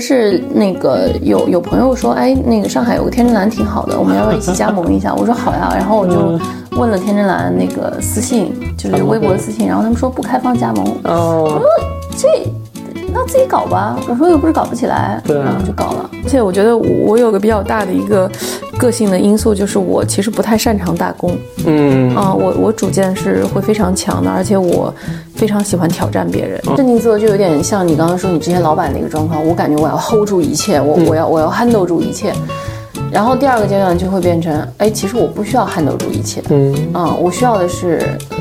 [0.00, 5.14] 是那个有有朋友说，哎，那个上海有个天真蓝挺好的，我们要不要一起加盟一下？
[5.14, 6.40] 我说好呀，然后我就
[6.78, 10.86] 问了天真蓝那个私信，就是微博的私信，然后他们说不开放加盟。
[11.04, 11.68] 哦，我说
[12.16, 12.50] 这
[13.12, 16.10] 那自己搞吧，我说又不是搞不起来，对啊然后就搞了。
[16.24, 18.30] 而且我觉得我有个比较大的一个
[18.78, 21.36] 个性的因素，就是我其实不太擅长打工。
[21.66, 24.92] 嗯啊、我我主见是会非常强的，而且我
[25.34, 26.60] 非常喜欢挑战别人。
[26.76, 32.32] 镇定自若就有点像你刚刚说你之前老板那个状况，我感觉我要 hold 住一切，我、我要我要 handle 住一切。
[33.10, 37.98] 然后第二个阶段就会变成，哎，其实我不需要 handle 住一切，嗯啊、我需要的是、
[38.30, 38.36] 呃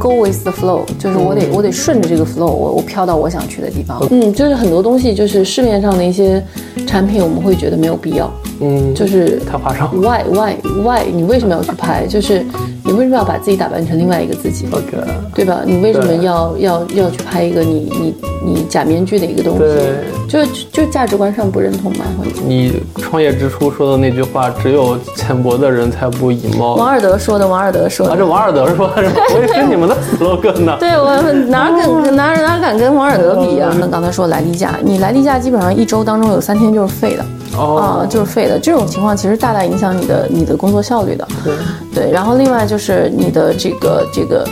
[0.00, 4.02] go with the flow，就是我得、我得顺着这个 flow，我我飘到我想去的地方。
[4.10, 6.42] 嗯，就是很多东西，就是市面上的一些
[6.86, 8.32] 产品，我们会觉得没有必要，
[8.62, 9.94] 嗯，就是太夸张。
[9.94, 12.06] why why why，你为什么要去拍？
[12.06, 12.42] 就是
[12.82, 14.96] 你为什么要把自己打扮成另外一个自己？OK，
[15.34, 15.60] 对吧？
[15.66, 19.58] 你为什么要要要去拍一个你你你假面具的一个东西？
[19.58, 22.04] 对就就价值观上不认同吗？
[22.18, 26.76] 会你创业之初说的那句话，只有浅薄的人才不以貌。
[26.76, 28.22] 王尔德说的，王尔德说的啊，的。
[28.22, 29.02] 这王尔德说的？
[29.34, 30.76] 我以为是你们的 slogan 呢。
[30.78, 33.74] 对我哪敢哪哪敢跟王尔德比啊？
[33.78, 37.22] 那刚才说来例假，你来例假基本上一周当中有三天就是废的。
[37.52, 38.58] 啊，哦，就是废的。
[38.58, 41.26] 这种情况其实大大影响你的你的工作效率的。
[41.44, 41.54] 对
[41.92, 44.46] 对，然后另外就是你的这个这个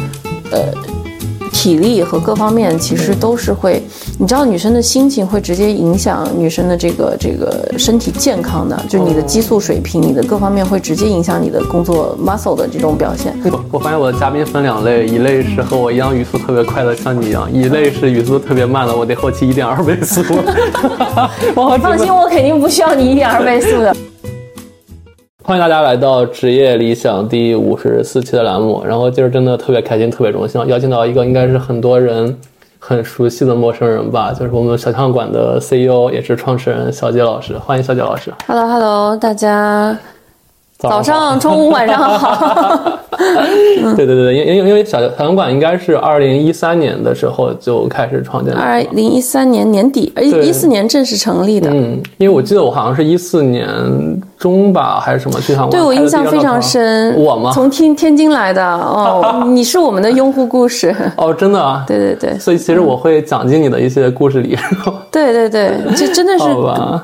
[0.50, 0.58] 呃
[1.58, 3.82] 体力和各方面其实都是会，
[4.16, 13.36] 你知道女生的心情会直接影响女生的这个这个身体健康的，就你的激素水平，你的各方面会直接影响你的工作 muscle 的这种表现。
[13.50, 20.22] 我我发现我的嘉宾分两类，一类是和我一样语速特别快的，像你一样；一类是语速特别慢的，我得后期一点二倍速。
[21.56, 23.96] 我 放心，我肯定不需要你一点二倍速的。
[25.48, 28.82] 欢迎大家来到职业理想第五十四期的栏目。
[28.86, 32.36] 然后今儿真的特别开心，特别荣幸，邀请到一个应该是很多人
[32.78, 37.56] 很熟悉的陌生人吧，就是我们小象馆的 CEO，也是创始人小杰老师。
[37.56, 38.30] 欢迎小杰老师。
[38.46, 39.98] Hello Hello，大家
[40.76, 42.98] 早好上、中午、晚上好。
[43.96, 48.60] 对对对，因因因为小小象馆应该是二零一三年的时候就开始创建的。
[48.60, 51.70] 二零一三年年底，呃，对一四年正式成立的。
[51.70, 53.66] 嗯，因为我记得我好像是一四年
[54.38, 55.38] 中吧，还是什么
[55.70, 57.14] 对我印象非常深。
[57.16, 57.50] 我吗？
[57.52, 60.94] 从天天津来的哦， 你是我们的用户故事。
[61.16, 61.84] 哦，真的啊。
[61.86, 64.56] 对对对所以其实我会讲进你的一些故事里。
[65.10, 66.44] 对对对，这真的是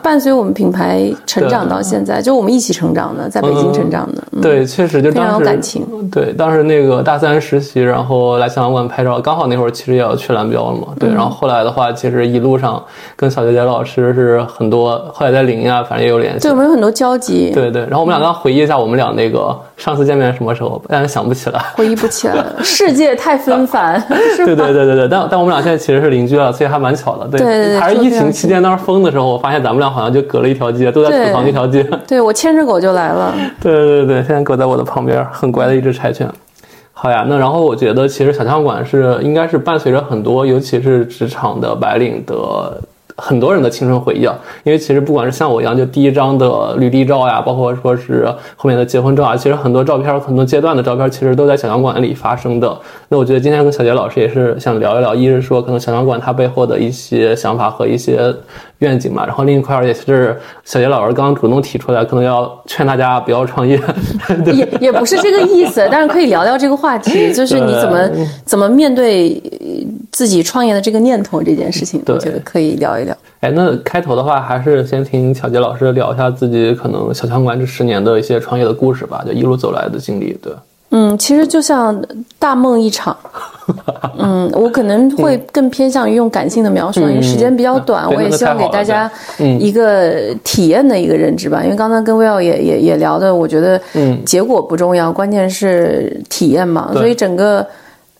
[0.03, 4.23] 伴随我们品牌成长到现在，就我们一起成长的，在北京成长的。
[4.33, 6.11] 嗯对，确实就非常当时有感情。
[6.11, 10.89] 对，当时那个大三实习，然后来香港馆拍照，刚好那会儿其实也要去蓝标了嘛。
[10.91, 12.83] 嗯对，然后后来的话，其实一路上
[13.17, 16.57] 跟小姐姐老师是很多，后来在领英啊，反正也有联系对，我。
[16.57, 21.61] 们有很多交集，对对，然后我们俩刚回忆一下我们俩那个上次见面什么时候，但是想不起来。
[21.75, 22.57] 回忆不起来了。
[22.63, 24.03] 世界太纷繁，
[24.37, 24.55] 对？
[24.55, 27.27] 对对对对，但但我们俩现在其实是邻居了，所以还蛮巧的。
[27.29, 31.83] 对对对对还是疫情期间当时封的时候，我发现咱们俩好像就隔了一条街，都在对厨房那条街。
[32.07, 33.35] 对我牵着狗就来了。
[33.61, 36.29] 对对对，现在狗在我的旁边，很乖的一只柴犬。
[36.93, 42.81] 好呀，那然后我觉得其实小象馆是应该是伴随着很多，尤其是职场的白领的
[43.17, 44.37] 很多人的青春回忆啊。
[44.65, 48.27] 因为其实不管是像我一样，就第一张的履历照呀，包括说是
[48.57, 52.77] 后面的结婚照啊，其实很多照片、很多阶段的照片，其实都在小象馆里发生的。
[53.09, 58.35] 那我觉得今天跟小杰老师也是想聊一聊，一是说可能小象馆它背后的一些想法和一些
[58.79, 63.81] 愿景嘛，然后另一块儿也是小杰老师刚刚主动提出来，可能要劝大家不要创业。
[64.53, 68.11] 也也不是这个意思，但是可以聊聊这个话题，就是你怎么
[68.45, 69.67] 怎么面对呃
[70.11, 73.17] 自己创业的这个念头这件事情，我觉得可以聊一聊。
[73.41, 80.37] 哎，那开头的话，还是先听小杰老师聊一下自己可能小强馆这十年的一些创业的故事吧，就一路走来的经历。
[80.43, 80.53] 对，
[80.97, 82.01] 嗯，其实就像
[82.39, 83.17] 大梦一场。
[84.17, 89.11] 嗯，我可能会更偏向于用感性的描述，因为时间比较短，我也希望给大家
[89.59, 91.63] 一个体验的一个认知吧。
[91.65, 93.81] 因为刚才跟 Will 也也也聊的，我觉得
[94.25, 96.91] 结果不重要，关键是体验嘛。
[96.93, 97.67] 所以整个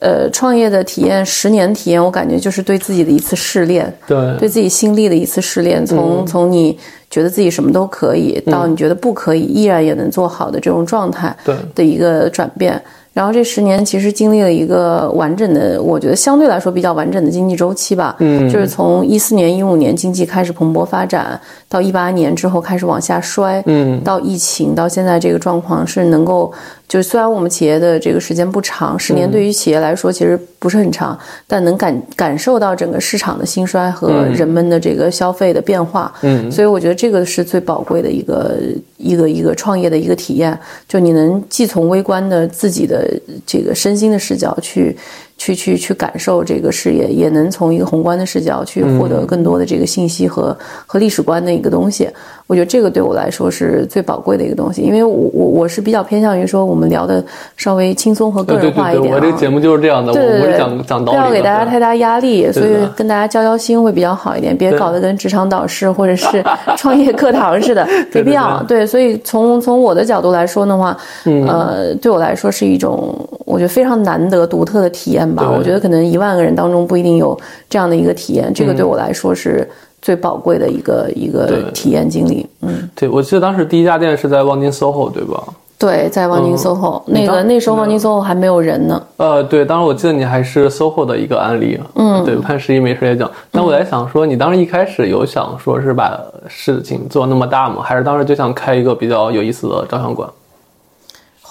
[0.05, 5.85] 呃创业的体验，十年体验，我感觉就是对自己的一次试炼，对，对自己心力的一次试炼。
[5.87, 6.79] 从从你
[7.09, 12.81] 觉得自己什么都可以，到你觉得不可以，依然也能做好的这种状态对的一个转变。
[13.15, 18.17] 然后这十年其实经历了一个完整的，我觉得相对来说比较完整的经济周期吧。
[18.19, 21.41] 嗯，就是从一四年、一五年经济开始蓬勃发展，
[21.75, 26.53] 到一八年之后开始往下摔，嗯，到疫情，到现在这个状况是能够，
[26.87, 31.19] 就是虽然我们企业的这个时间不长，十年对于企业来说其实不是很长，
[31.49, 36.13] 但能感感受到整个市场的兴衰和人们的这个消费的变化。
[36.23, 38.57] 嗯，所以我觉得这个是最宝贵的一个
[38.97, 40.57] 一个一个创业的一个体验，
[40.87, 43.05] 就你能既从微观的自己的
[43.45, 44.97] 这个身心的视角去
[45.37, 52.09] 去去去感受这个事业，也能从一个宏观的视角去获得更多的这个信息和和历史观的一个东西。
[52.47, 57.25] 我觉得这个对我来说是最宝贵的一个东西，因为我我我是比较偏向于说我们聊的
[57.57, 59.15] 稍微轻松和个人化一点。
[59.15, 66.45] 我这个节目就是这样的，对我是讲讲道理，不要给大家太大压力，所以跟大家交交心会比较好一点，别搞得跟职场导师或者是
[66.77, 68.63] 创业课堂似的，没必要。
[68.65, 70.95] 对，所以从从我的角度来说的话，
[71.25, 73.19] 呃，对我来说是一种
[73.55, 75.49] 我觉得非常难得、独特的体验吧。
[75.57, 77.39] 我觉得可能一万个人当中不一定有
[77.71, 79.69] 这样的一个体验，这个对我来说是。
[80.03, 85.43] 最宝贵的一个一个体验经历，嗯，对，我记得当时第一家店是在望京 SOHO，对吧？
[85.79, 89.03] 对，在望京 SOHO，那个那时候望京 SOHO 还没有人呢。
[89.17, 93.31] 呃，对，当时我记得你还是 SOHO 的一个案例，嗯，对，潘石屹没事也讲。
[93.51, 97.77] 但我在想说，你当时一开始有想说是把事情做那么大吗？
[97.83, 100.29] 还是当时就想开一个比较有意思的照相馆？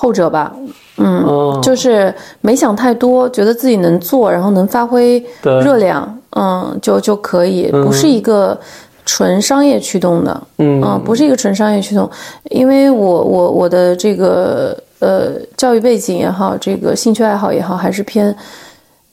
[0.04, 0.52] 后者吧，
[0.98, 6.20] 嗯，就是没想太多，觉得自己能做，然后能发挥热量。
[6.36, 8.10] 嗯，就就可以，不是。
[8.10, 8.60] 一个
[9.06, 12.10] 纯商业驱动的，嗯，不是一个纯商业驱动，
[12.50, 18.36] 因为我我我的这个呃教育背景也好，这个兴趣爱好也好，还是偏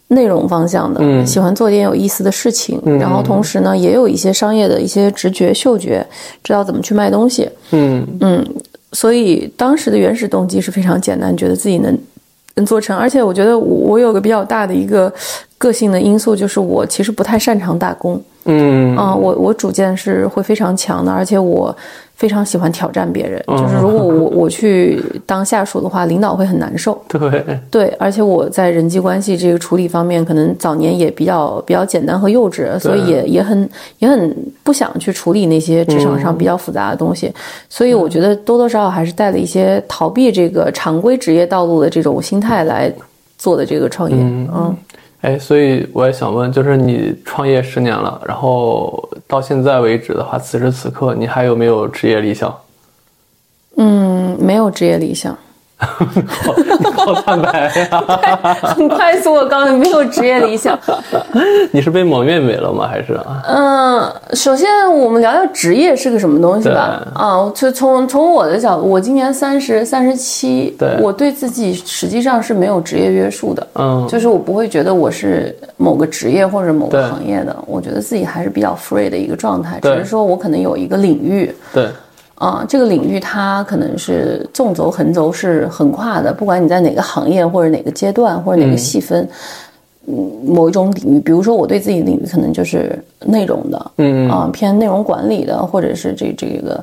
[0.08, 6.06] 内容方向的，喜欢做点有意思的事情，然后同时呢，也有一些商业的一些直觉、嗅觉，
[6.42, 8.06] 知道怎么去卖东西，嗯。
[8.20, 8.46] 嗯，
[8.92, 11.98] 所以当时的原始动机是非常简单，觉得自己能
[12.54, 15.12] 能做成，而且我觉得我有个比较大的一个。
[15.60, 21.76] 个性的因素就是我其实不太擅长打工，嗯啊，我我主见是会非常强的，而且我
[22.20, 23.42] 非常喜欢挑战别人。
[23.48, 27.00] 就是如果我我去当下属的话，领导会很难受。
[27.08, 33.66] 对对，而且我在人际关系这个处理方面，可能早年也比较比较简单和幼稚，所以也也很
[34.00, 37.32] 也很不想去处理那些职场上比较复杂的东西。
[37.70, 42.92] 所以我觉得多多少少还是带了一些逃避这个常规职业道路的这种心态来
[43.38, 44.16] 做的这个创业。
[44.18, 44.76] 嗯。
[45.22, 52.54] 哎，所以我也想问，就是你创业十年了，然后到现在为止的话，此时此刻你还有没有职业理想？
[53.76, 55.36] 嗯，没有职业理想。
[56.94, 58.04] 好坦白呀！
[58.62, 60.78] 很快速，我告诉你，没有职业理想。
[61.72, 62.86] 你是被蒙面没了吗？
[62.86, 63.18] 还是？
[63.48, 67.02] 嗯，首先我们聊聊职业是个什么东西吧。
[67.14, 73.66] 啊，就从从我的角度，我今年三十三十七，对，我对自己实际上是没有职业约束的。
[73.76, 79.78] 嗯，就是我不会觉得我是某个职业或者某个行业的，我觉得自己还是比较 free 的一个状态。
[79.80, 81.54] 只是说我可能有一个领域。
[81.72, 81.88] 对。
[82.40, 89.28] 啊，这个领域它可能是纵轴、横轴是横跨的，不管你在哪个行业或者哪个阶段或者哪个细分，
[90.06, 90.14] 嗯，
[90.46, 96.82] 某一种领域，比如说我对自己的领域可能就是内容的，嗯啊，偏内容管理的，或者是这这个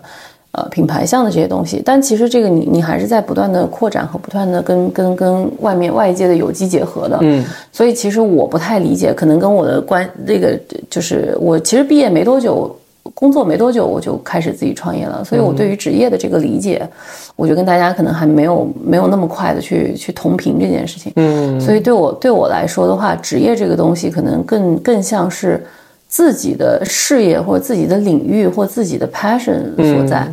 [0.51, 1.81] 呃品牌项的这些东西。
[1.83, 10.55] 但其实这个你你还是在不断的扩展和不断的跟跟跟外面外界的有机结合的，嗯，所以其实我不太理解，可能跟我的关这个
[10.87, 12.71] 就是我其实毕业没多久。
[13.13, 16.87] 工作没多久，我就开始自己创业了，所以我对于职业的这个理解，
[17.35, 21.11] 我就跟大家可能还没有没有那么快的去去同频这件事情。
[21.15, 25.65] 嗯，所以对我对我来说的话，职业这个东西可能更更像是
[26.07, 30.27] 自己的事业或者自己的领域或自己的 passion 所在，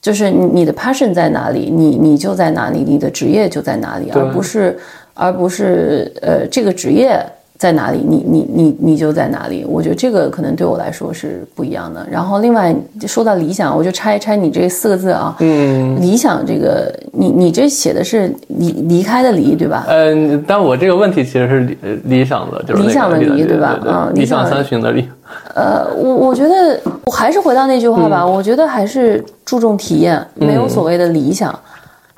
[0.00, 4.78] 就是你的 passion 在哪里，你你就在哪里，你的职业就在哪里，而不是
[5.14, 7.24] 而不是呃这个职业。
[7.58, 9.64] 在哪里，你你你你就在哪里。
[9.68, 12.06] 我觉得这个可能对我来说是不一样的。
[12.08, 12.72] 然后另外
[13.06, 15.34] 说到理想，我就拆一拆你这四个字啊。
[15.40, 16.00] 嗯。
[16.00, 19.84] 理想这个，你你这写的是离离开的离，对吧？
[19.88, 23.78] 嗯，但我这个问题其实是理理想的，就是理想的离，对吧？
[23.84, 25.08] 啊，理想三旬的理。
[25.54, 31.52] 呃，我我觉得我还是回到那句话吧，我觉得还是注重体验，没有所谓的理想。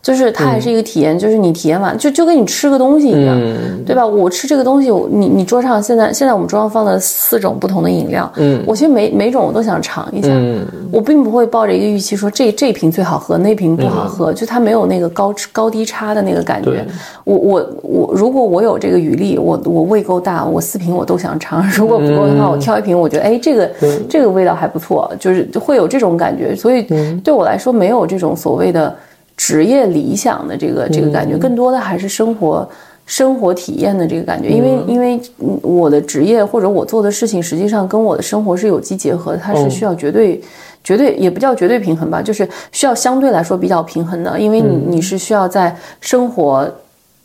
[0.03, 3.39] 就是它还是一个体验，就是你体验完，就就跟你吃个东西一样，
[3.85, 4.07] 对吧？
[4.07, 16.87] 我吃这个东西，你你桌上现在现在我们桌上放了四种不同的饮料，嗯，我其实每每种我都想尝一下，嗯，我并不会抱着一个预期说这这瓶最好喝，那瓶不好喝，就它没有那个高高低差的那个感觉。
[17.25, 21.63] 我我我，如果我有这个余力，我我胃够大，我四瓶我都想尝。
[21.73, 23.71] 如果不够的话，我挑一瓶，我觉得哎，这个
[24.09, 26.57] 这个味道还不错，就是会有这种感觉。
[26.57, 26.87] 所以
[27.23, 28.97] 对我来说，没有这种所谓的。
[29.41, 32.69] 职业理想的这个这个感觉，更多的还是生活
[33.07, 34.51] 生活体验的这个感觉。
[34.51, 35.19] 因为因为
[35.63, 40.39] 我的职业或者我做的事情，实际上跟我的生活是有机结合的，它是需要绝对
[40.85, 44.39] 绝对也不叫绝对平衡吧，就是需要相对来说比较平衡的。
[44.39, 46.71] 因为你你是需要在生活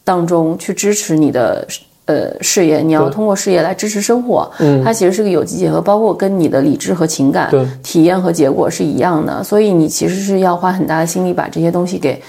[0.05, 1.67] 当中去支持你的。
[2.05, 7.49] 呃，事业你要通过事业来支持生活，嗯，它其实是个有机结合，包括跟你的理智和情感、
[7.81, 12.21] 体验和结果是一样的，所以你其实是要花很大的心力把这些东西给，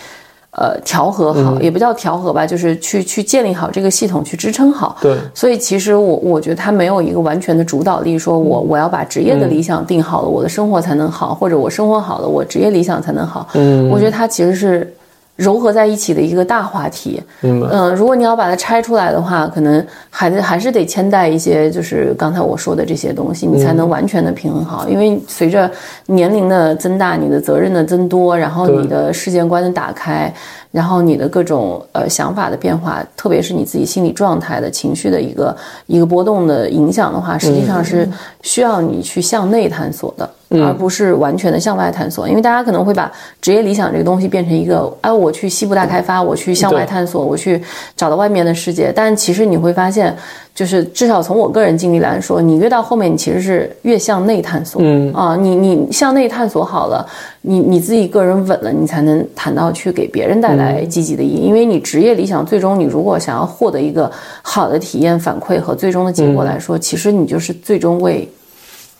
[0.53, 4.97] 呃调和好，也不叫调和吧，就是去去建立好这个系统，去支撑好。
[5.03, 13.47] 对，所以其实我我觉得他没有一个完全的主导力，说我我要把职业的理想定好了，我的生活才能好，或者我生活好了，我职业理想才能好。
[13.53, 14.91] 嗯，我觉得他其实是。
[15.39, 24.89] 糅合在一起的一个大话题，嗯，如果你要把它拆出来的话，可能还得还是得牵带一些，就是刚才我说的这些东西，你才能完全的平衡好。
[24.89, 25.71] 因为随着
[26.07, 30.33] 年龄的增大，你的责任的增多，然后你的世界观的打开，
[30.71, 35.57] 然后你的各种呃想法的变化，特别是你自己心理状态的情绪的一个
[35.87, 38.09] 一个波动的影响的话，实际上是
[38.43, 40.29] 需要你去向内探索的。
[40.49, 43.11] 而不是完全的向外探索，因为大家可能会把
[43.43, 47.61] 职业理想这个东西变成一个，哎，我去西部大开发，我去向外探索，我去
[47.97, 48.93] 找到外面的世界。
[48.95, 50.17] 但其实你会发现，
[50.57, 54.81] 就是至少从我个人经历来说，你越到后面，你其实是越向内探索。
[54.83, 57.07] 嗯啊，你你向内探索好了，
[57.43, 61.43] 你你自己个人稳了，你才能谈到去给别人带来积极的意义。
[61.43, 64.11] 因为你职业理想最终，你如果想要获得一个
[64.41, 68.27] 好的体验反馈和最终的结果来说，其实你就是最终为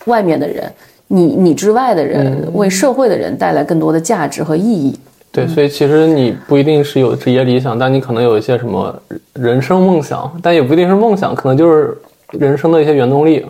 [0.05, 0.71] 外面的人。
[1.07, 4.93] 你你之外的人为社会的人带来更多的价值和意义。
[5.37, 8.91] 对，所以其实你不一定是有职业理想，但你可能有一些什么
[9.33, 11.95] 人生梦想，但也不一定是梦想，可能就是
[12.31, 13.45] 人生的一些原动力。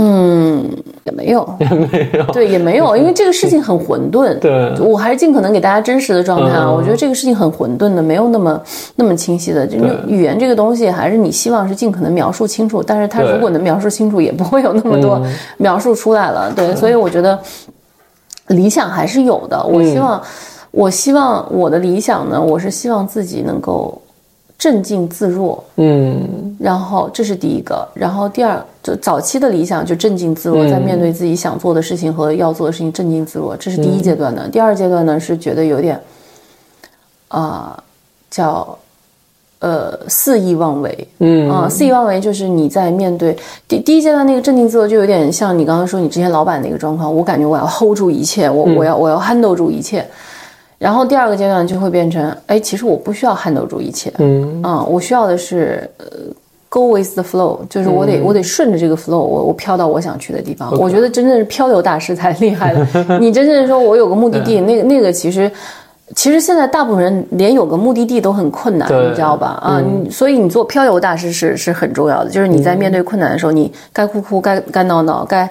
[0.00, 0.64] 嗯，
[1.04, 4.32] 也没有，也没有，对，也没有，因为这个事情很混沌。
[4.38, 6.70] 对，我还是尽可能给大家真实的状态啊。
[6.70, 8.60] 我觉得这个事情很混沌的，没有那么
[8.94, 9.66] 那么清晰的。
[9.66, 15.20] 就语言这个东西，还是你希望是尽可能描述清楚，但是它如果能描述清楚，也不会有那么多
[15.56, 16.52] 描述出来了。
[16.54, 17.36] 对，所以我觉得
[18.48, 19.60] 理想还是有的。
[19.64, 20.22] 我希望，
[20.70, 24.00] 我希望我的理想呢，我是希望自己能够。
[24.58, 34.48] 镇静自若，嗯，然后这是第一个，然后第二，就早期的理想就镇静自若，在面对自己想做的事情和要做的事情镇静自若，这是第一阶段的。
[34.48, 36.00] 第二阶段呢是觉得有点，
[37.28, 37.80] 啊，
[38.32, 38.76] 叫，
[39.60, 50.04] 呃，肆意妄为，嗯啊，肆意妄为就是你在面对第第一阶段那个镇静自若，就有点像你刚刚说你之前老板那个状况，我感觉我要 hold 住一切，我我要我要 handle 住一切。
[50.78, 56.06] 然后第二个阶段就会变成，哎，其实我不需要 handle 住一切，嗯，啊，我需要的是，呃
[56.68, 60.72] ，go with the flow，就是我得我得顺着这个 flow，我我飘到我想去的地方。
[60.78, 62.86] 我觉得真正是漂流大师才厉害的。
[63.18, 65.50] 你真正说我有个目的地，那个那个其实，
[66.14, 69.58] 其实现在大部分人连有个目的地都很困难，你知道吧？
[69.60, 75.50] 啊，所以你做漂流大师是是很重要的，就是你在面对困难的时候，你该哭哭，该该闹闹，该。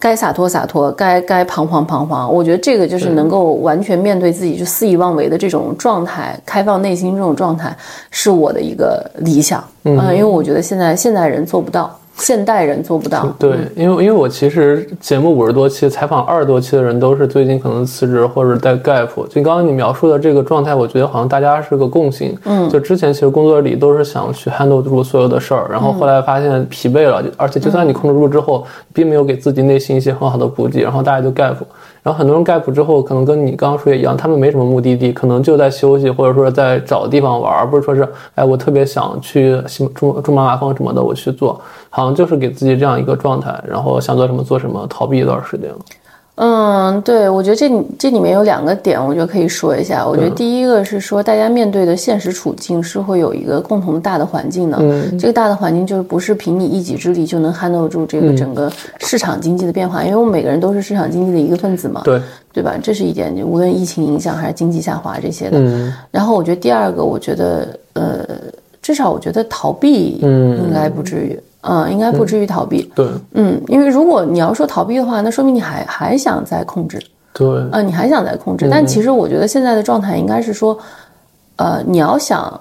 [0.00, 2.32] 该洒脱洒脱，该该彷徨彷徨。
[2.32, 7.76] 我觉得这个就是能够完全面对自己就肆意妄为的这种状态，开放内心这种状态，
[8.10, 9.62] 是我的一个理想。
[9.84, 11.98] 嗯，因为我觉得现在现代人做不到。
[12.18, 13.26] 现代人做不到。
[13.38, 19.08] 对，因为因为我其实节目五十多期，采访二十多期的人都是最近可能辞职或者在 gap。
[19.28, 22.36] 就刚刚你描述的这个状态，我觉得好像大家是个共性。
[22.44, 31.56] 嗯，就之前其实工作里都是想去 handle 住所有的事儿，然后后来发现疲惫了，而且就算你控制住之后，并没有给自己内心一些很好的补给，然后大家就 gap。
[32.08, 39.60] 然后很多人 gap 之后，可能跟你刚刚说也一样，他们没什么目的地，可能就在休息，或者说在找地方玩，而不是说是，哎，我特别想去
[39.94, 41.60] 珠珠穆朗玛峰什么的，我去做，
[41.90, 45.68] 好像就是给自己这样一个状态，然后想做什么做什么，逃避一段时间。
[46.40, 47.68] 嗯，对，我觉得这
[47.98, 50.06] 这里面有两个点，我觉得可以说一下。
[50.06, 54.78] 我觉得第一个是说，大家面对的现实处境是会有一个共同大的环境的。
[54.80, 62.02] 嗯，这个大的环境就是不是凭你一己之力就能 handle 住这个整个市场经济的变化，因为我们每个人都是市场经济的一个分子嘛。
[62.04, 62.78] 对，对吧？
[62.80, 65.58] 这是一点，无论疫情影响还是经济下滑这些的。
[65.58, 65.92] 嗯。
[66.12, 68.24] 然后我觉得第二个，我觉得呃，
[68.80, 71.32] 至少我觉得逃避应该不至于。
[71.32, 71.42] 嗯，
[71.90, 72.90] 应该不至于逃避。
[72.94, 77.02] 对，嗯，因为如果你要说逃避的话，那说明你还还想再控制。
[77.32, 78.68] 对，呃，你还想再控制。
[78.70, 80.78] 但其实我觉得现在的状态应该是说，
[81.56, 82.60] 呃，你要想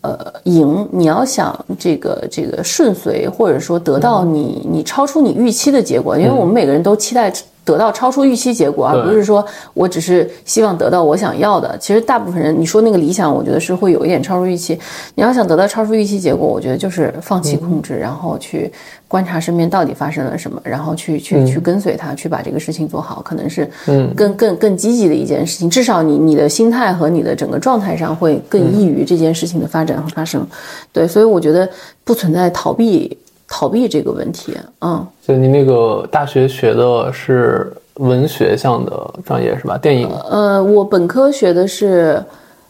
[0.00, 7.32] 呃赢，你要想这个这个顺遂，或者说得到你你超出你预期的结果，因为我们每个人都期待。
[7.68, 9.44] 得到超出预期结果，而不是说
[9.74, 11.76] 我只是希望得到我想要的。
[11.76, 14.78] 其实大部分人，你说那个理想，我觉得是会有一点超出预期。
[15.14, 18.72] 你要想得到超出预期结果，我觉得就是放弃控制，然后去
[19.06, 25.68] 观察身边到底发生了什么，然后去去去跟随他，去把这个事情做好，可能是嗯更更更积极的一件事情。
[25.68, 30.46] 至少你你的心态和你的整个状态上会更易于这件事情的发展和发生。
[30.92, 31.68] 对，所以我觉得
[32.04, 33.16] 不存在逃避。
[33.48, 39.76] 逃避这个问题，嗯，就你那个大学学的是文学向的专业是吧？
[39.78, 40.08] 电影？
[40.30, 42.22] 呃，我本科学的是，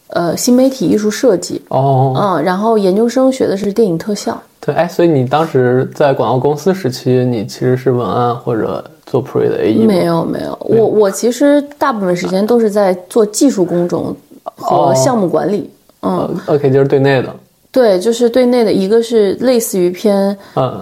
[0.08, 4.40] 呃，新媒体艺术设计，哦，嗯，然后研究生学的是电影特效。
[4.60, 14.16] 对，哎，所以你当时在广告公司时期，你其实是文案或者做 pre 的 AE 没有没有，我我其实大部分时间都是在做技术工种。
[14.60, 15.70] 和项目管理。
[16.02, 17.32] 嗯，OK，就是对内的。
[17.78, 20.36] 对，就是对内的一个是类似于偏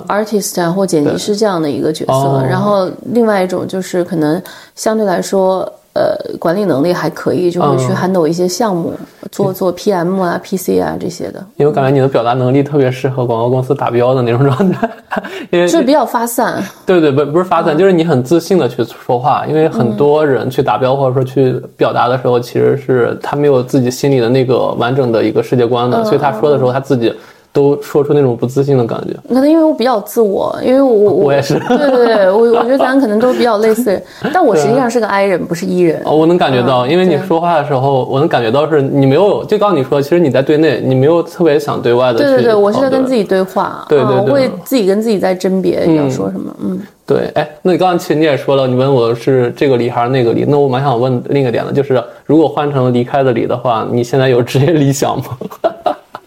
[0.09, 4.43] artist 啊或剪辑师这样的一个角色，然后另外一种就是可能
[4.75, 5.71] 相对来说。
[5.97, 8.93] 呃，管理能力还可以，就会去 handle 一些项目，
[9.33, 11.41] 做做 PM 啊、PC 啊这些的。
[11.57, 14.91] 因为我感觉你的表达能力特别适合广告公司打标的那种状态，
[15.51, 16.63] 因为就比较发散。
[16.85, 19.47] 对对，不不是发散，就是你很自信的去说话。
[19.47, 27.15] 因为很多人去打标或者说去表达的时候，其实是他没有自己心里的那个完整的一个世界观的，所以他说的时候他自己。
[27.57, 33.99] 都说出那种不自信的感觉，可能因为我比较自我，因为我我也是，对对对，我 我觉得咱可能都比较类似，
[34.31, 36.03] 但我实际上是个 I 人，不是 E 人。
[36.05, 42.19] 哦，我能感觉到，因为你说话的时候，我能感觉到是你没有，就刚你说，其实你在对内，你没有特别想对外的。
[42.19, 46.55] 对对对，我是在跟自己对话，对对对，我会自己跟自己在甄别要说什么。
[46.63, 55.25] 嗯，对，哎，那你刚刚其实你也说了，你问我是这个离还是那个离，那我蛮想问另一个点的，就是如果换成离开的离的话，你现在有职业理想吗？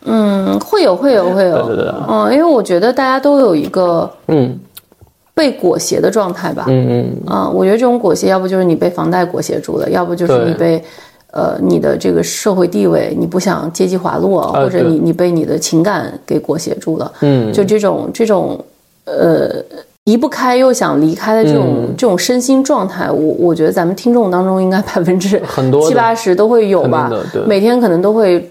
[0.05, 1.67] 嗯，会有，会有，会有。
[1.67, 1.93] 对对对。
[2.07, 4.57] 嗯，因为我觉得大家都有一个嗯
[5.33, 6.65] 被裹挟的状态吧。
[6.69, 7.17] 嗯嗯。
[7.27, 10.81] 啊，我觉得这种裹挟，要不就是你被房贷裹挟住了，要不就是你被
[11.31, 17.11] 呃你的这个社会地位，你不想阶级滑落，或者你你被你的情感给裹挟住了。
[17.19, 17.51] 嗯。
[17.51, 18.57] 就这种这种
[19.03, 19.49] 呃
[20.05, 27.11] 离不开又想离开的这种这种身心状态，我我觉得咱们听众当中应该百分之很多七八十都会有吧。
[27.33, 27.41] 对。
[27.43, 28.49] 每天可能都会。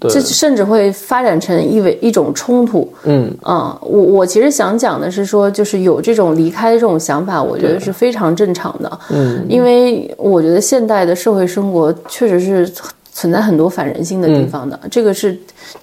[0.00, 2.90] 这甚至会发展成一为一种冲突。
[3.04, 9.00] 嗯啊，我我其实想讲的是说，就是有这种离开的这种想法，我觉得是非常正常的。
[9.10, 12.70] 嗯，因为我觉得现代的社会生活确实是
[13.12, 14.78] 存在很多反人性的地方的。
[14.90, 15.36] 这个是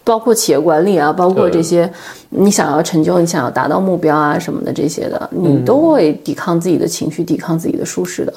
[0.04, 1.92] 包括企业管理啊，包括这些
[2.30, 8.34] 你想要成就、你想要达到目标啊什么的这些的，你都会抵抗自己的情绪，抵抗自己的舒适的。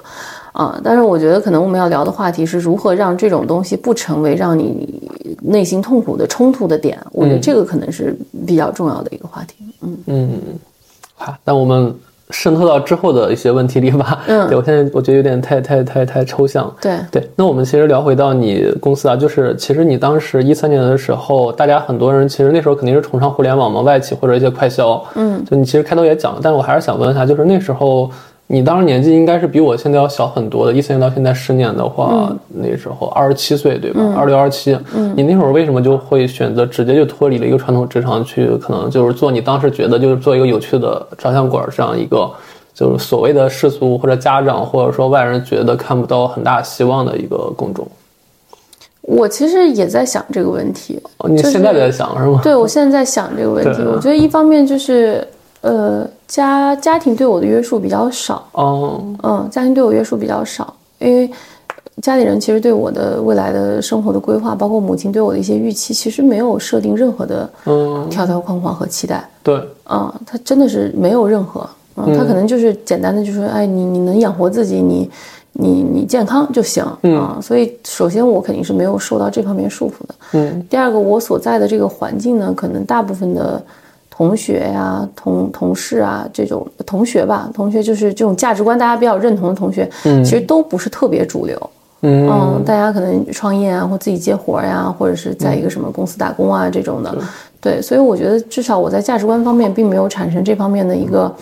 [0.53, 5.01] 啊，但是我觉得可能我们要聊的话题是如何让这种东西不成为让你
[5.43, 6.99] 内心痛苦的冲突的点。
[7.13, 9.55] 我觉得这个可能是比较重要的一个话题。
[9.83, 10.31] 嗯嗯，
[11.15, 11.95] 好，那我们
[12.31, 14.25] 渗透到之后的一些问题里吧。
[14.27, 16.75] 嗯，对我现在我觉得有点太太太太抽象。
[16.81, 25.05] 对对，那我们其实聊回到你公司啊，就是其实你当时一三年的时候，大家很多人其实那时候肯定是崇尚互联网嘛，外企或者一些快销。
[25.15, 28.11] 嗯，就你其实开头也讲了，但是我还是想问一下，就是那时候。
[28.51, 34.01] 你当时年纪应该是比我现在要小很多的，一三年到现在十年的话，那时候二十七岁对吧？
[34.17, 34.75] 二六二七，
[35.15, 42.27] 你那会儿为什么就会选择直接就脱离了一个传统职场，去可能就是做你当时觉得就是做一个有趣的照相馆这样一个，
[42.73, 47.87] 就是所谓的世俗或者家长或者说外人觉得看不到很大希望的一个工种？
[49.03, 50.99] 我其实也在想这个问题。
[51.29, 52.41] 你现在在想是吗？
[52.43, 53.83] 对，我现在在想这个问题。
[53.83, 55.23] 我觉得一方面就是。
[55.61, 61.29] 呃，家家庭对我的约束比较少哦，嗯，家庭对我约束比较少，因为
[62.01, 69.29] 家里人其实对我的未来的生活的规划，包括母亲对我的一些预期，其实没有设定任何的嗯条条框框和期待。
[69.43, 75.11] 对，嗯，他真的是没有任何，嗯，他可能就是简单的就说，哎，你你能养活自己，你
[75.55, 77.41] 你你健康就行啊。
[77.43, 80.15] 所以，首先我肯定是没有受到这方面束缚的。
[80.35, 83.61] 嗯，第二个，我所在的这个环境呢，可能大部分的。
[84.19, 91.71] 同学呀，同同事啊，这种同学吧，同学就是这种价值观大家比较认同的同学，嗯，其实都不是特别主流，
[92.03, 97.17] 嗯，大家可能创业啊，或自己接活呀，或者是在一个什么公司打工啊这种的，
[97.61, 101.33] 对，所以我觉得至少我在价值观方面并没有产生这方面的一个。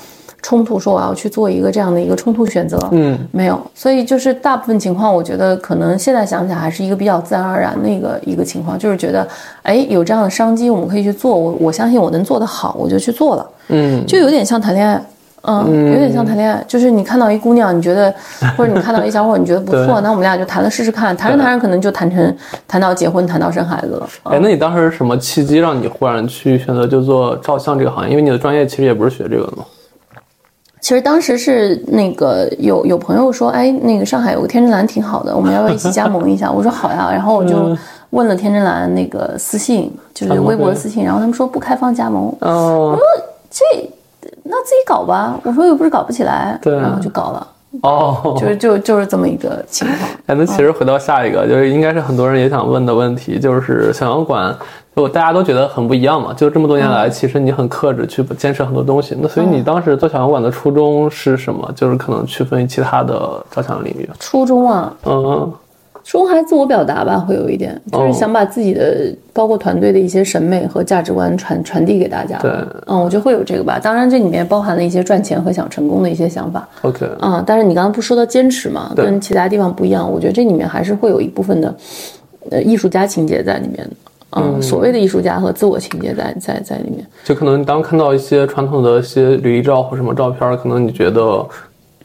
[0.47, 9.27] 冲突说我要去做一个这样的一个冲突选择，嗯，没有，所以就是大部分情况，我觉得可能现在想起来还是一个比较自然而然的一个一个情况，就是觉得，
[9.63, 15.03] 哎，有这样的商机，我们可以去做，我我相信我能做得好，我就去做了，嗯，就有点像谈恋爱，
[15.43, 18.15] 嗯，有点像谈恋爱，就是你看到一姑娘，你觉得，
[18.57, 22.37] 或者你看到一小伙，你觉得不错，那我们俩就谈了试试看，谈着谈着可能就谈成
[22.69, 24.09] 谈到结婚，谈到生孩子了。
[24.23, 28.11] 哎，那你当时什么契机让你忽然去选择就做照相这个行业？
[28.11, 29.65] 因为你的专业其实也不是学这个的嘛。
[30.87, 36.49] 其实当时是那个有有朋友说，哎，那个上海有个天真蓝挺好的，我们要不要一起加盟一下？
[36.49, 37.77] 我说好呀，然后我就
[38.11, 42.33] 问了天真蓝那个私信，就是微博私信，然后他们说不开放加盟。
[42.39, 43.05] 哦，我说
[43.51, 43.65] 这
[44.45, 47.45] 那自己搞吧，我说又不是搞不起来，对，然后就搞了。
[47.83, 49.99] 哦，就是就就是这么一个情况。
[50.27, 54.57] 哎，那其实回到下一个，就是应该是很多人也想问的问题，就是小洋馆。
[54.95, 59.15] 就大家都觉得很不一样嘛，就这么多年来，其实你很克制去坚持很多东西。
[59.21, 61.71] 那所以你当时做小洋馆的初衷是什么？
[61.77, 64.09] 就是可能区分于其他的照相领域。
[64.19, 65.53] 初衷啊，嗯，
[66.07, 72.39] 初衷还是自我表达吧，会有一点，就是想把自己的包括团队的一些审美和价值观传传递给大家。
[72.39, 72.53] 对，
[72.87, 73.81] 嗯，我觉得会有这个吧。
[73.83, 76.69] 当然这里面包含了一些赚钱和想成功的一些想法。
[76.83, 81.75] OK，嗯，但是你刚刚不说到坚持嘛，跟其他地方不一样，我觉得这里面还是会有一部分的。
[82.51, 83.91] 呃艺术家情节在里面的。
[84.39, 87.05] 嗯，所谓的艺术家和自我情节在在在里面。
[87.25, 91.45] 就可能当看到一些传统的一些履历照或什么照片，可能你觉得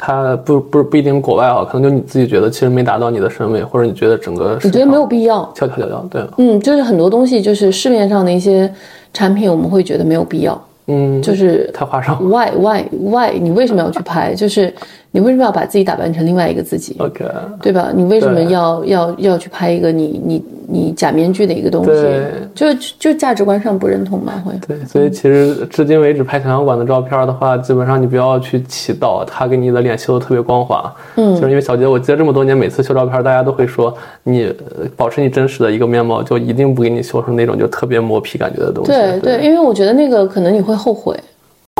[0.03, 8.67] 它不不不一定国外啊，可能就你自己觉得其实没达到你的审美，或者你觉得整个你觉得没有必要，跳跳跳跳，对，嗯，就是很多东西就是市面上的一些
[9.13, 12.15] 产品，我们会觉得没有必要，嗯，就是太花哨。
[12.15, 14.33] why why why 你为什么要去拍？
[14.33, 14.73] 就是
[15.13, 17.25] 你为什么要把自己打扮成另外一个自己？OK，
[17.61, 17.91] 对吧？
[17.93, 22.23] 你为什么要要要去拍一个你你你假面具的一个东西对？
[22.55, 24.41] 就就价值观上不认同吧？
[24.45, 24.53] 会。
[24.65, 33.93] 对，所以其实至今为止拍想象馆的照片的话，基本上你不要去祈祷他给你的脸修的特别光滑，嗯就是因为小杰，我记得这么多年，每次修照片，大家都会说
[34.23, 38.91] 你呃保持你真实的一个面貌，就一定不给你修成那种就特别磨皮感觉的东西。
[38.91, 41.19] 对对，因为我觉得那个可能你会后悔。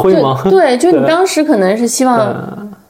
[0.01, 0.39] 会吗？
[0.43, 2.17] 对对，就你 当时可能是希望，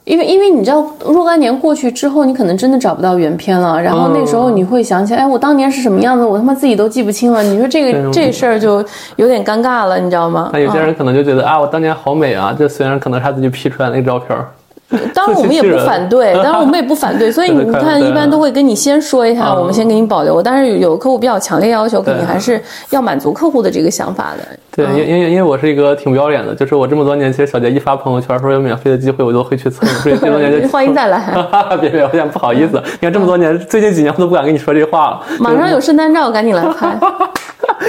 [0.04, 7.44] 因为因为你知道若干年过去之后，你可能真的找不到原片了，然后那时候你会想起来，哎，我当年是什么样子，我他妈自己都记不清了。
[7.44, 8.84] 你说这个这事儿就
[9.16, 10.50] 有点尴尬了，你知道吗？
[10.54, 14.48] 那有些人可能就觉得啊，我当年好美啊，这虽然可能是他自己 P 出来的那个照片儿，
[15.14, 20.42] 当然我们也不反对， 当然我们也不反对，所以你看，一般都会跟你先说一下，嗯我们先给你保留。
[20.42, 24.44] 但是有客户比较强烈要求，肯定还是要满足客户的这个想法的。
[24.76, 31.22] 对，因因为因为我是一个挺不要脸的，就是我这么多年，其实小杰一发朋友圈说有免费的机会，我都会去蹭，所以这么多年就 欢迎再来，
[31.80, 32.82] 别别，我有点不好意思。
[32.94, 35.22] 你看这么多年，最近几年我都不敢跟你说这话了。
[35.40, 36.98] 马上有圣诞照，赶紧来拍。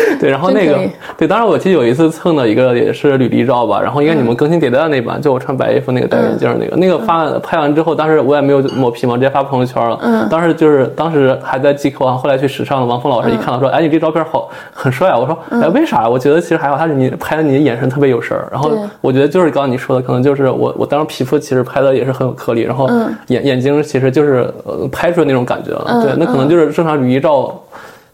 [0.19, 0.79] 对，然后那个
[1.17, 9.99] 对，当然我记得有一次蹭的一个也是履历照吧，然后应该你们更新迭代的那版，就我穿白衣服那个戴眼镜那个，那个发拍完之后，当时我也没有抹皮嘛，直接发朋友圈了。
[10.03, 16.09] 嗯，当时就是当时还在 GQ 啊，后来去时尚的王峰老师一看到说，哎，你这照片好很帅啊，我说，哎，为啥？
[16.09, 22.89] 我觉得其实还好，他是你拍的你的眼神特别有神儿，然后我觉得就是刚刚你说的，可能就是我我当时皮肤其实拍的也是很有颗粒，然后
[23.27, 27.55] 眼眼睛其实就是呃拍出来那种感觉了，对，那可能就是正常履历照。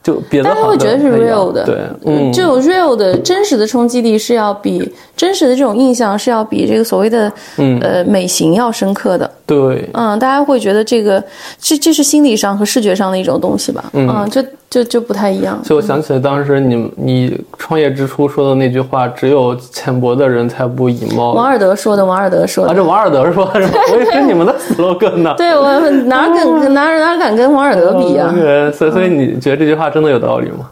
[0.08, 7.78] 就别的大家会觉得是 real 的，对，嗯，这种 real 的真实的冲击力是要比真实的这种印象是要比这个所谓的嗯。
[7.80, 9.30] 呃美型要深刻的。
[9.44, 11.22] 对，嗯，大家会觉得这个
[11.60, 13.90] 这这是心理上和视觉上的一种东西吧？
[13.92, 15.58] 嗯，就就就不太一样。
[15.64, 21.32] 所以我想起来当时你你创业之初说的那句话，只有浅薄的人才不以貌。
[21.32, 22.80] 王尔德说的，王尔德说的啊，的。
[22.80, 23.60] 这王尔德说的，
[23.92, 25.34] 我以为是你们的 slogan 呢。
[25.38, 30.68] 对我哪敢哪哪敢跟王尔德比呀、对，所以所以你觉得这句话真的有道理吗？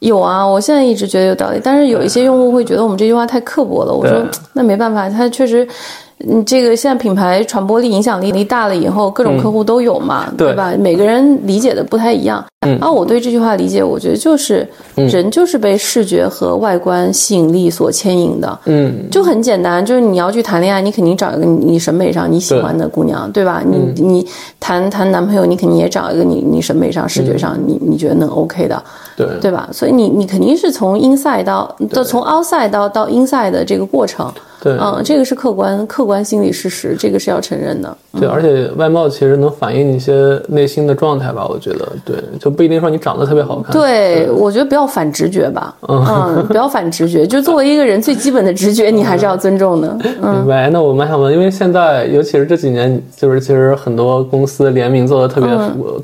[0.00, 3.92] 有啊，我现在一直觉得有道理，但是有一些用户会觉得我们这句话太刻薄了。
[3.92, 4.20] 我说
[4.52, 5.64] 那没办法，他确实，
[6.28, 10.72] 嗯，这个现在品牌传播力、影响力力大了以后，各种客户都有嘛，嗯对吧？
[10.78, 12.44] 每个人理解的不太一样。
[12.64, 18.56] 嗯然后我对这句话理解，我觉得就是、人就是被视觉和外观吸引力所牵引的。
[18.66, 23.62] 嗯，就很简单，就是你要去谈恋爱，你肯定找一个你你审美上你喜欢的姑娘，对吧？
[23.66, 24.26] 你嗯你
[24.60, 28.80] 谈谈男朋友，你肯定也找一个你你审美上、视觉上你你觉得能 OK 的。
[29.16, 29.68] 对，对吧？
[29.72, 34.32] 所以你你肯定是从 inside 到到从 outside 到到 inside 的这个过程，
[34.62, 37.96] 对嗯，这个是客观客观心理事实，这个是要承认的。
[38.20, 43.72] 对，而且外貌其实能反映一些内心的状态吧，我觉得，对，就不一定说你长得特别好看。
[43.72, 49.98] 对，我觉得不要反直觉吧，嗯，不要反直觉，就作为一个人最基本的直觉，你还是要尊重的。
[50.22, 50.70] 嗯，明白。
[50.70, 55.50] 那我蛮想问，因为现在尤其是这几年，就是其实很多公司联名做的特别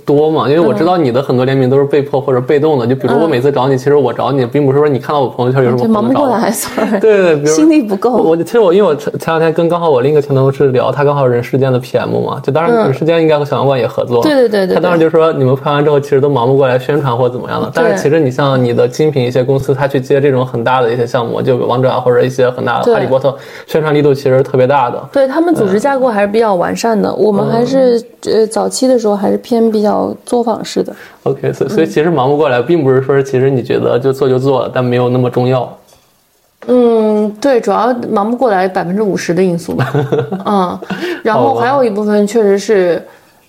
[0.04, 0.48] 多嘛。
[0.48, 6.52] 因为我知道你的很多联名都是被迫或者被动的，就比如我每次找你，其实我找你并不是说你看到我朋友圈有什么就忙不过来
[7.00, 8.16] 对对心力不够。
[8.16, 14.22] 我其实我因为我前前两天跟刚好我另一个前同事聊，他刚好人世间的 PM 嘛，就当然人世间应该和小阳关也合作。
[14.22, 24.98] 对对对对他当时就说你们拍完之后其实都忙不过来宣传或怎么样的，但是其实你像你的精品一些公司，他去接这种很大的一些项目，就王者啊或者一些很大的哈利波特，宣传力度其实特别大的。
[25.12, 30.90] 对他们组织架构还是比较完善的，我们还是呃早期的时候还是偏比较作坊式的。
[31.24, 35.70] OK，所以所以其实忙不过来，并不是说其实你觉得就做就做了，但没有那么重要。
[36.68, 39.92] 嗯，对，主要忙不过来百分之五十的因素吧。
[40.44, 40.78] 嗯，
[41.24, 43.02] 然后还有一部分确实是，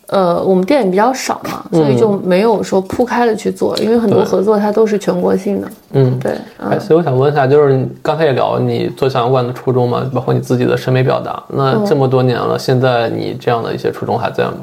[0.07, 5.67] 呃，我们店也比较少嘛，所以就没有说铺开了去做，因为很多合作它都是全国性的。
[5.91, 11.43] 嗯，对，哎，嗯，所以我想问一下，就是刚才也聊你做小阳关的初衷嘛，包括你自己的审美表达。
[11.49, 14.53] 那这么多年了，现在你这样的一些初衷还在吗？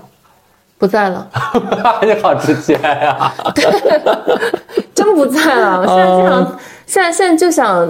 [0.78, 1.26] 不在了，
[2.04, 3.32] 你好直接呀、
[4.94, 5.80] 真不在了。
[5.80, 7.88] 我现在就想，现在现在就想，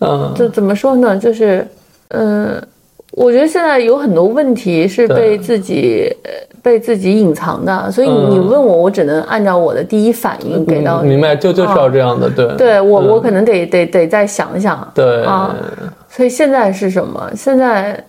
[0.00, 1.16] 嗯，就怎么说呢？
[1.16, 1.66] 就是，
[2.08, 2.62] 嗯、
[3.12, 6.30] 我觉得现在有很多问题是被自己呃
[6.62, 11.08] 被自己隐藏的，所以嗯你问我，我只能按照我的第一反应给到你。
[11.10, 14.86] 明白，就就是要这样的，对对我，我可能得得得再想想。
[14.94, 15.54] 对，啊
[16.08, 17.30] 所以现在是什么？
[17.36, 18.02] 现在，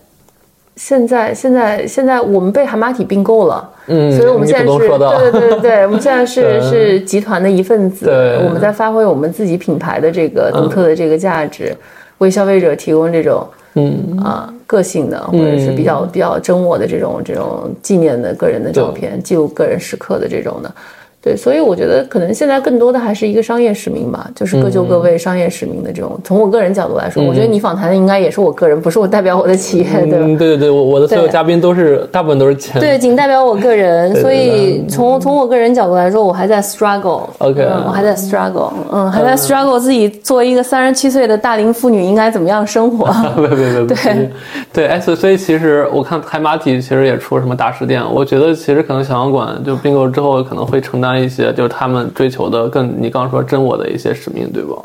[0.78, 11.76] 现在现在现在我们被海马体并购了，嗯，所以我们现在是，对对对对对，我们现在是 是集团的一份子对，我们在发挥我们自己品牌的这个独特的这个价值，
[12.20, 14.18] 为消费者提供这种嗯。
[14.24, 20.70] 啊个性的或者是比较比较真我的这种这种纪念的个人的照片，记录个人时刻的这种的。
[21.20, 26.18] 对，所以我觉得可能现在更多的还是一个商业使命吧，就是各就各位商业使命的这种。
[26.24, 30.18] 从我个人角度来说，我觉得你访谈的应该也是我个人，不是我代表我的企业，对吧？
[30.22, 37.24] 嗯，对对对，我我的所有嘉宾都是大部分都是前对，仅代表我个人，对所以从从我个人角度来说，我还在 struggle。
[37.40, 43.06] OK 嗯，我还在 struggle，嗯，还在 struggle 自己作为一个三十七岁的大龄妇女应该怎么样生活。
[43.36, 44.30] 别别别别对
[44.72, 54.76] 对，哎，所以所以其实我看海马体其实也出了什么大事件，我觉得其实可能小洋馆就并购之后可能会承担一些就是他们追求的更你刚刚说真我的一些使命，对吧？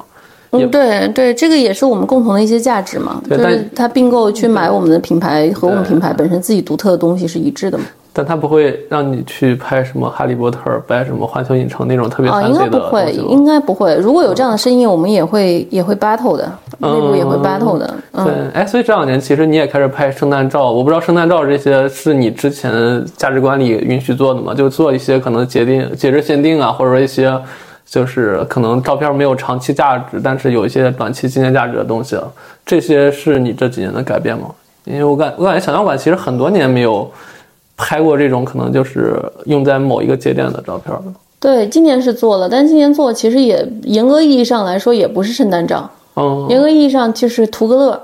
[0.53, 7.85] 也嗯，对对，这个也是我们共同的一些价值嘛，就是他并购去买我们的品牌和我们品牌本身自己独特的东西是一致的嘛。
[8.13, 13.95] 但他不会让你去拍什么哈利波特、拍什么环球影城那种特别啊，应该不会应该不会。
[13.97, 16.45] 如果有这样的生意，我们也会也会 battle 的，
[16.79, 17.95] 内部也会 battle 的。
[18.13, 22.73] 嗯，对，哎，所以这两年其实你也开始拍圣诞照，我不知道圣诞照这些是你之前
[23.17, 24.53] 价值观里允许做的吗？
[24.53, 27.35] 就做一些可能节定节日限定啊，或者说一些
[27.87, 32.19] 就是可能照片没有长期价值，但是有一些短期纪念价值的东西，
[32.67, 34.49] 这些是你这几年的改变吗？
[34.85, 37.09] 因为我感我感觉小象馆其实很多年没有
[37.77, 41.03] 拍过这种可能就是用在某一个节点的照片了。
[41.41, 48.03] 对，今年是做了，但今年做其实也严格意义上来说也不是圣诞照，嗯，严格意义上就是图个乐，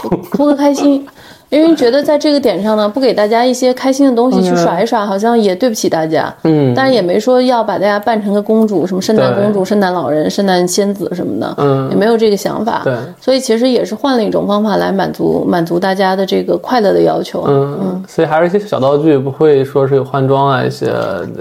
[0.00, 1.06] 图图个开心。
[1.50, 6.32] 因为觉得在这个点上呢，不给大家一些开心的东西去耍一耍，好像也对不起大家。
[6.44, 11.90] 嗯，但是也没说要把大家扮成个公主，什么圣诞公主、圣诞老人、圣诞仙子什么的，嗯。
[11.90, 12.82] 也没有这个想法。
[12.84, 17.44] 对，所以其实也是换了一种方法来满足满足大家的这个快乐的要求。
[17.48, 20.92] 嗯，所以还是一些小道具，不会说是有换装啊一些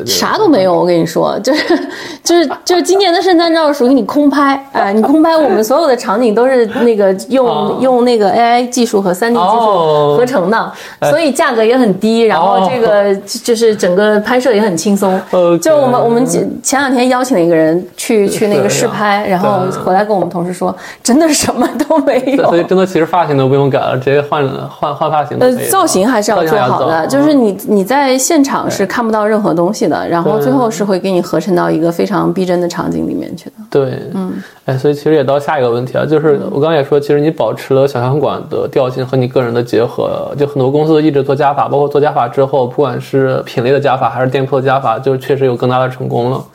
[0.06, 1.78] 啥都没有，我跟你说，就是
[2.24, 7.78] 就是就是今年的圣诞照属于你空拍，哎、你空拍，我们所有的场景都是那个用、哦。
[7.80, 9.60] 用那个 AI 技术和 3D 技哦。
[9.60, 10.72] 术合成的，
[11.10, 15.20] 所以价格也很低，然后这个就是整个拍摄也很轻松。
[15.62, 22.44] 就我们我们前前两天邀请了一个人去去那个试拍，然后回来跟我们同事说，真的什么都没有。
[22.50, 33.56] 所以真的其实发型都不用改了，直接换换换发型呃造型还是要做好的，就是你你在现场是看不到任何东西的，然后最后是会给你合成到一个非常逼真的场景里面去的。
[33.70, 34.34] 对，嗯，
[34.66, 39.89] 哎，所以其实也到下一个问题啊，就是我刚刚也说，其实你保持了小香馆的调性和你个人的结合，
[40.38, 46.46] 就很多公司一直做加法，包括做加法之后，不管是品类的加法还是店铺的加法，就确实有更大的成功了。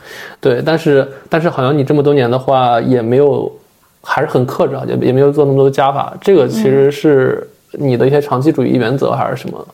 [0.41, 3.51] 对，但是但是好像你这么多年的话，也没有
[4.03, 9.67] 还是很克制啊，也也没有做那么多的加法，这个其实是你的一些长期主义原则还是什么？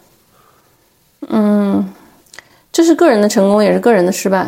[1.29, 1.87] 嗯
[2.73, 4.47] 这是个人的成功，也是个人的失败。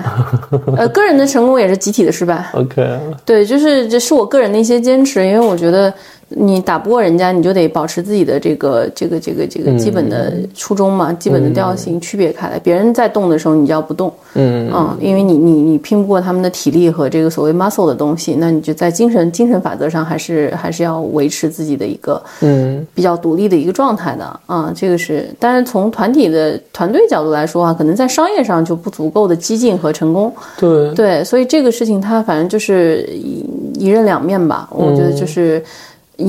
[0.76, 2.48] 呃，个人的成功也是集体的失败。
[2.54, 5.92] OK，对，就是这是我个人的一些坚持，因为我觉得
[6.36, 12.58] 你打不过人家，你就得保持自己的这个这个这个这个基本的初衷嘛，基本的调性区别开来。
[12.58, 14.12] 别人在动的时候，你就要不动。
[14.34, 25.28] 嗯嗯，因为你你你拼不过他们的体力和这个所谓 muscle 的东西，那你就在精神精神法则上还是还是要维持自己的一个嗯比较独立的一个状态的啊、这个是。
[25.38, 30.32] 但是从团体的团队角度来说啊，可能在商业上就不足够的激进和成功。
[30.58, 33.44] 对，对，所以这个事情它反正就是一
[33.78, 34.68] 一刃两面吧。
[34.70, 35.62] 我觉得就是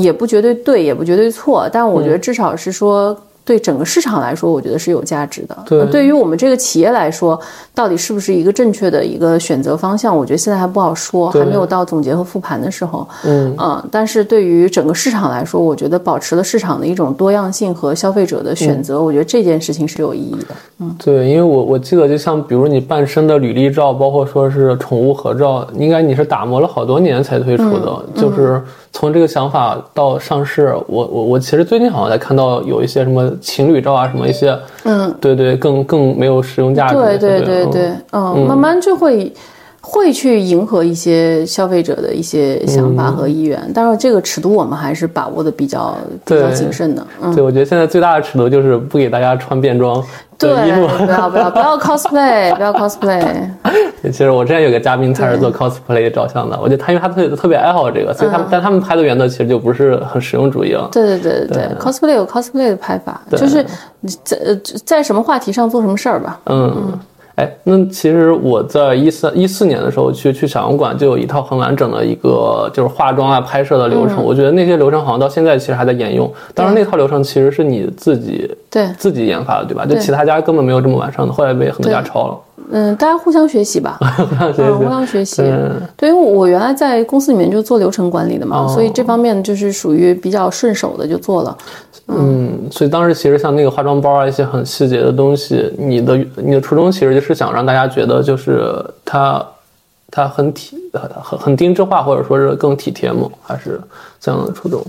[0.01, 3.17] 也不绝对对，也不绝对错，但我觉得至少是说。
[3.45, 5.58] 对整个市场来说，我觉得是有价值的。
[5.65, 7.39] 对呃对于我们这个企业来说，
[7.75, 13.08] 到底是不是一个正确的一个选择方向，我觉得现在还不好说，还没有到总结和复盘的时候。
[13.25, 20.56] 嗯嗯，但是对于整个市场来说，我觉得保持了市场的一种多样性和消费者的选择，我觉得这件事情是有意义的。
[20.79, 27.91] 嗯对，因为我我记得，就像比如你半身的履历照，包括说是宠物合照，应该你是打磨了好多年才推出的。
[28.15, 37.17] 嗯就是从这个想法到上市，我我我其实最近好像在看到有一些什么情侣照啊，什么一些，嗯，对对，更更没有实用价值的。
[37.17, 39.32] 对对对嗯对，嗯，慢慢就会
[39.86, 50.02] 会去迎合一些消费者的一些想法和意愿，但是这个尺度我们还是把握的比较比较谨慎的，嗯，对，我觉得现在最大的尺度就是不给大家穿便装
[50.38, 53.22] 对衣服。，不要不要不要 cosplay， 不要 cosplay，
[54.04, 60.88] 其实我之前有个嘉宾，他是做 cosplay 照相的，我觉得他因为他特别特别爱好这个，所以他们、但他们拍的原则其实就不是很实用主义了。
[60.93, 63.65] 对对对对对，cosplay 有 cosplay 的拍法，就是
[64.00, 66.98] 你在呃在什么话题上做什么事儿吧，嗯，
[67.36, 74.24] 哎，那其实我在一三一四年的时候去去小红馆，就有一套很完整的一个就是化妆啊、拍摄的流程。
[74.24, 76.32] 我觉得那些流程好像到现在其实还在沿用。
[76.54, 79.84] 当然，那套流程其实是你自己对自己研发的，对吧？
[79.84, 82.38] 就其他家根本没有这么完善的，后来被很多家抄了。
[82.71, 83.97] 嗯，大家互相学习吧，
[84.30, 85.41] 互相学习，互相学习。
[85.97, 91.58] 对，因为我原来在公司里面就做流程管理的嘛，所以这方面就是属于比较顺手的就做了。
[92.08, 99.43] 嗯，所以当时其实像那个化妆包啊，一些很细节的东西，你的你的初衷其实就是想让大家觉得就是它
[100.12, 100.78] 它很体
[101.23, 103.30] 很很定制化，或者说是更体贴吗？
[103.41, 103.80] 还是
[104.19, 104.84] 这样的初衷？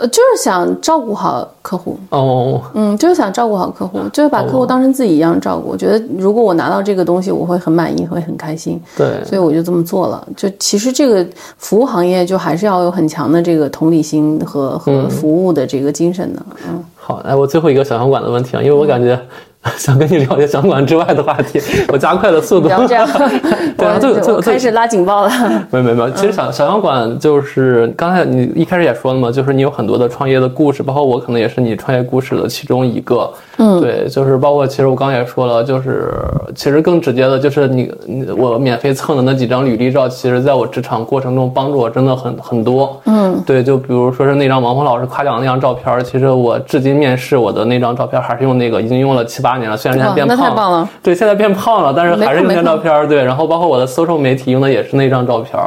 [0.00, 5.68] 呃，就是想照顾好客户哦，嗯，就是想照顾好客户，就是把客户当成自己一样照顾。
[5.68, 8.80] 我觉得如果我拿到这个东西，我会很满意，会很开心。
[8.96, 10.26] 对，所以我就这么做了。
[10.36, 16.42] 就其实这个服务行业，就还是要有很强的这个同理心和和服务的这个精神的。
[16.68, 19.18] 嗯，好，哎，我最后一个小餐馆的问题啊，因为我感觉。
[19.76, 22.68] 想跟你聊一些小馆之外的话题，我加快了速度。
[22.68, 25.30] 对， 就就开始拉警报了。
[25.70, 33.30] 没有没有没，其实小小洋馆就是刚才你一开始也说了嘛，就是你有很多的创业的故事，包括我可能也是你创业故事的其中一个。
[33.58, 36.14] 嗯，对，就是包括其实我刚也说了，就是
[36.54, 43.00] 其实更直接的就是你你我免费蹭的那几张履历照，其实在我职场过程中帮助我真的很很多。
[43.06, 50.42] 嗯，对，就比如说是那张王峰老师夸奖的那张照片，其实我至今面试我的那张照片还是用那个，已经用了七八年了，虽然现在变胖了。
[50.42, 50.88] 那太棒了。
[51.02, 53.08] 对，现在变胖了，但是还是那张照片。
[53.08, 55.58] 对，然后包括我的 social 媒体用的也是那张照片。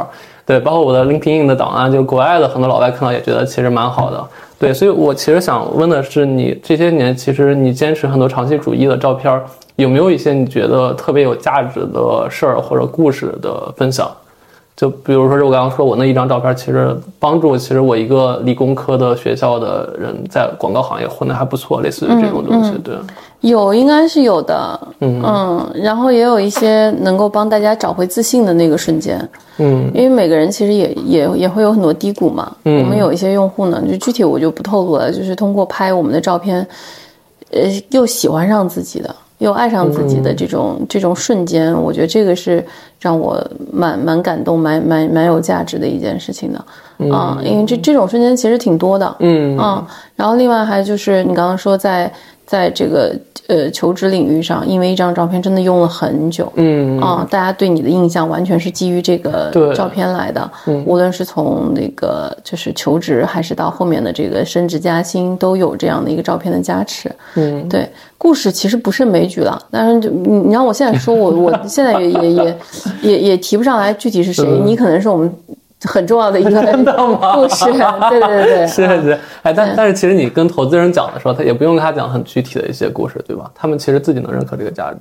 [0.44, 4.24] 对，包括我的 LinkedIn 的档案，就国外的很多老外看到也觉得其实蛮好的。
[4.58, 9.40] 对，所以我其实想问的是，你这些年其实你坚持很多长期主义的照片，
[9.76, 14.10] 有没有一些你觉得特别有价值的事儿或者故事的分享？
[14.82, 22.96] 就比如说，是我刚刚说我那一张照片，其实帮助其实我一个理工科的学校的人在广告行业混得还不错，类似于这种东西，对。
[23.42, 29.16] 有，应该是有的，嗯，然后也有一些能够帮大家找回自信的那个瞬间，
[29.58, 36.66] 嗯，因为每个人其实也也也会有很多低谷嘛，嗯，我们有一些用户呢，就具体我就不透露了，就是通过拍我们的照片，
[37.52, 42.64] 呃，又喜欢上自己的，又爱上自己的这种这种瞬间，我觉得这个是
[43.00, 43.36] 让我
[43.72, 52.10] 蛮蛮感动、蛮蛮蛮有价值的一件事情的，啊，因为这这种瞬间其实挺多的，嗯，啊，然后另外还就是你刚刚说在
[52.52, 53.16] 在这个。
[53.48, 60.48] 呃，求职领域上，因为一张照片真的用了很久，嗯啊，大家对你的印象完全是基于这个照片来的，
[60.86, 67.86] 无论是从那个就是求职，还是到后面的这个升职加薪，都有这样的一个照片的加持，嗯，对，
[68.16, 72.58] 故事其实不胜枚举了，但是就你你让我现在说，我我现在也也也
[73.02, 75.30] 也也提不上来具体是谁， 你可能是我们。
[75.84, 76.50] 很重要的一个
[77.34, 77.64] 故事，
[78.10, 83.50] 对对对， 是是，哎，但但是其实你跟投资人讲的时候，他也不用跟他讲很具体的一些故事，对吧？
[83.54, 84.98] 他们其实自己能认可这个价值。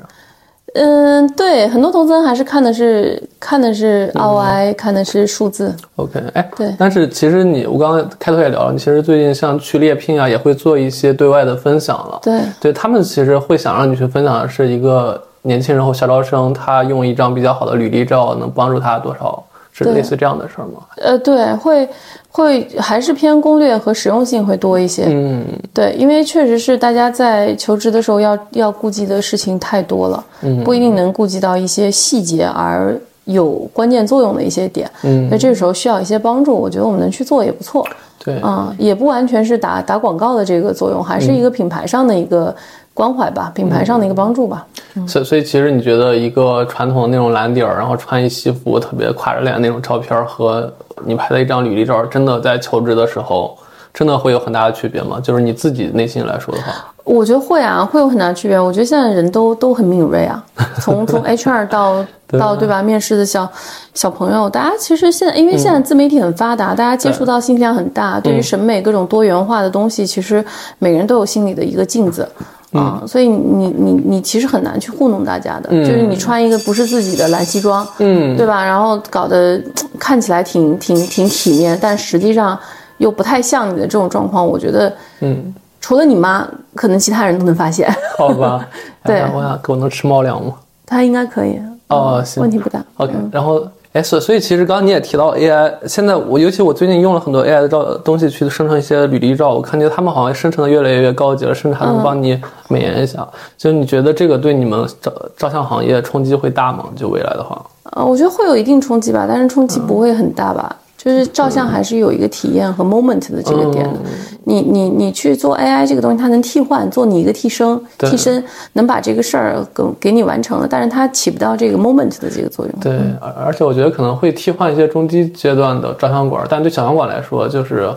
[0.73, 5.75] 嗯，对，很多投资人还是看的是看的是 ROI，看的是数字。
[5.97, 6.73] OK，哎，对。
[6.79, 12.17] 但是其实你，我刚刚开头也聊了，你其实最近像去猎聘啊，也会做一些对外的分享了。
[12.23, 19.43] 对，对他们其实会想让你去分享的是一个年轻人或小招生，他用一张比较好的履历照能帮助他多少。
[19.71, 20.81] 是类似这样的事儿吗？
[20.97, 21.87] 呃，对，会
[22.29, 25.05] 会还是偏攻略和实用性会多一些。
[25.07, 34.91] 嗯，对，因为确实是大家在求职的时候要要顾及的事情太多了，嗯，不一定能顾及到一些细节而有关键作用的一些点。
[35.03, 37.87] 嗯，那这个时候需要一些帮助，我觉得我们能去做也不错。
[38.23, 42.53] 对，啊，也不完全是打打广告的这个作用，还是一个品牌上的一个。
[42.93, 44.65] 关怀吧，品牌上的一个帮助吧。
[45.07, 50.71] 所所以，其实你觉得一个传统的那种蓝底儿，然后穿一西服，特别垮着脸那种照片，和
[51.05, 53.57] 你拍的一张履历照，真的在求职的时候，
[53.93, 55.19] 真的会有很大的区别吗？
[55.23, 58.59] 就是你自己内心来说的话，我觉得会啊，会有很大区别。
[58.59, 60.43] 我觉得现在人都都很敏锐啊，
[60.81, 62.05] 从从 HR 到
[62.37, 63.49] 到对吧，面试的小
[63.93, 70.43] 小朋友，大家其实现在因为现在自媒体很发达，大家接触到信息量很大，对于审美各种多元化的东西，其实
[70.79, 72.27] 每个人都有心里的一个镜子。
[72.73, 78.63] 啊，所以你你你其实很难去糊弄大家的，就是你穿一个不是自己的蓝西装，嗯，对吧？
[78.63, 79.61] 然后搞得
[79.99, 82.57] 看起来挺挺挺体面，但实际上
[82.97, 87.93] 又不太像你的这种状况，我觉得，嗯，除了你妈，可能其他人都能发现。
[88.17, 88.65] 好吧，
[89.03, 90.53] 对，我想我能吃猫粮吗？
[90.85, 92.83] 他应该可以，哦，行问题不大。
[92.97, 93.67] OK，然后。
[93.93, 102.39] 哎，所所以其实刚刚你也提到 AI，现在我尤其我最近用了很多 AI 的照东西去生成一些履历照，我看见他们好像生成的越来越高级了，甚至还能帮你
[102.69, 103.27] 美颜一下。
[103.57, 106.85] 就你觉得这个对你们照照相行业冲击会大吗？
[106.95, 107.61] 就未来的话，
[107.91, 110.73] 呃，我觉得会有一定冲击吧，但是冲击不会很大吧。
[111.03, 113.99] 就是照相还是有一个体验和 moment 的这个点的。
[114.43, 118.43] 你你你去做 AI 这个东西，它能替换做你一个替身，替身
[118.73, 122.75] 能把这个事儿给给你完成了，但是它起不到这个 moment 的这个作用。
[122.79, 127.87] 对，而而且我觉得可能会替换一些中低阶段的照相馆，但对小相馆来说，就是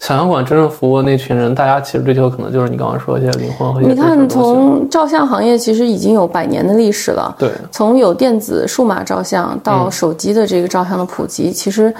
[0.00, 3.80] 小相馆真正服务的那群人，大家其实追求可能就是你刚刚说一些灵魂和。
[3.80, 7.32] 你看，从照相行业其实已经有百年的历史了。
[7.38, 11.94] 对，从有电子数码照相到手机的这个照相的普及，其实。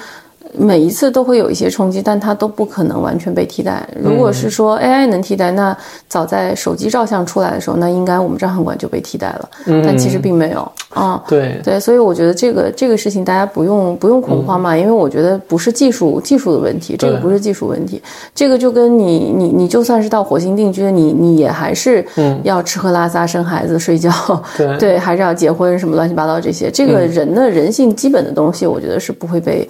[0.54, 3.88] 每一次都会有一些冲击，但它都不可能完全被替代。
[3.98, 5.76] 如果是说 AI 能替代，那
[6.08, 9.48] 早在手机照相出来的时候，那应该我们照相馆就被替代了。
[9.84, 11.22] 但其实并没有啊。
[11.26, 18.02] 对对，所以我觉得这个这个事情大家不用不用恐慌嘛，因为我觉得不是技术技术的问题，这个不是技术问题，
[18.34, 22.04] 这个就跟你你你就算是到火星定居，你你也还是
[22.42, 24.12] 要吃喝拉撒生孩子睡觉，
[24.56, 29.66] 对 对，还是要结婚什么乱七八糟这些，这个人的人性基本的东西，我觉得是不会被。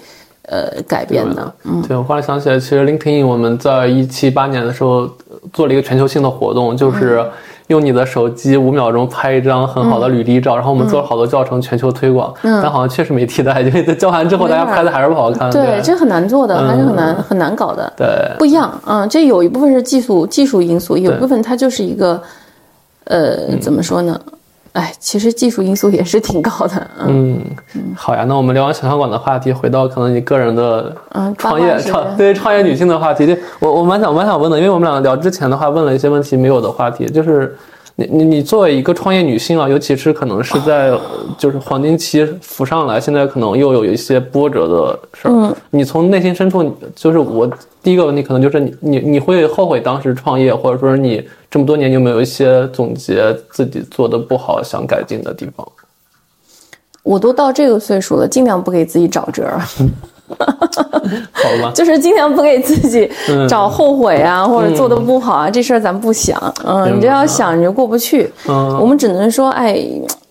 [0.49, 5.09] 呃，改变的，嗯，对我忽然想起来，其实 LinkedIn 我们在一七八年的时候
[5.53, 7.25] 做了一个全球性的活动，就是
[7.69, 15.49] 用你的手机五秒钟拍一张很好的履历照，然后我们做了好多教程全球推广，但好像确实没替代，因为在教完之后大家拍的还是不好看。
[15.51, 17.93] 对，这很难做的，还是很难很难搞的。
[17.97, 22.21] 对，不一样，嗯，这有一部分是技术技术因素，有一部分它就是一个，
[23.05, 24.21] 呃，怎么说呢？
[24.73, 26.91] 哎，其实技术因素也是挺高的。
[27.07, 27.41] 嗯，
[27.95, 37.57] 好呀，那我们聊完小餐馆的话题，回到可能你个人的嗯创业创对创业女性的话题，对我我蛮想蛮想问的，因为我们两个聊之前的话，问了一些问题没有的话题，就是。
[37.97, 40.99] 你你你作为一个创业女性啊，尤其是可能是在
[41.37, 45.31] 就是黄金期浮上来，现在可能又有一些波折的事儿。
[45.31, 47.51] 嗯，你从内心深处，就是我
[47.83, 55.67] 第一个问题，可能就是你你你会后悔当时创业，或者说你这么多年有没有一些总结自己做的不好想改进的地方？
[57.03, 59.47] 我都到这个岁数了，尽量不给自己找辙。
[61.33, 63.11] 好吧，就是尽量不给自己
[63.49, 66.41] 找后悔啊，或者做的不好啊，这事儿咱不想。
[66.65, 68.31] 嗯，你这要想，你就过不去。
[68.49, 69.79] 嗯，我们只能说，哎，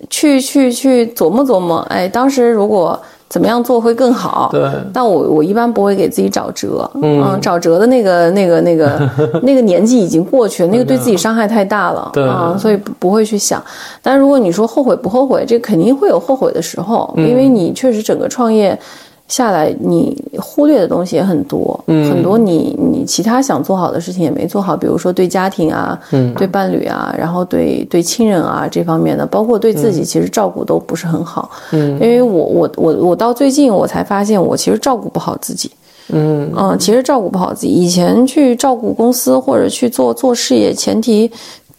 [0.09, 1.79] 去去去琢磨琢磨。
[1.89, 2.99] 哎，当时如果
[3.29, 4.49] 怎么样做会更好？
[4.51, 4.69] 对。
[4.93, 6.89] 但我我一般不会给自己找辙。
[7.01, 9.09] 嗯，找辙的那个那个那个
[9.43, 12.09] 那个年纪已经过去了，那个对自己伤害太大了。
[12.13, 13.61] 对啊，所以不不会去想。
[14.01, 18.77] 但如果你说后悔不后悔，这肯定会有后悔的时候，因为你确实整个创业。
[19.31, 31.49] 下来，你忽略的东西也很多，嗯很多你你其他想做好的事情也没做好，比如说对家庭啊，嗯对伴侣啊，然后对对亲人啊这方面的，包括对自己，其实照顾都不是很好。
[31.71, 35.71] 嗯，因为我我我我到最近我才发现，我其实照顾不好自己。
[36.13, 37.69] 嗯嗯，其实照顾不好自己。
[37.69, 41.31] 以前去照顾公司或者去做做事业，前提。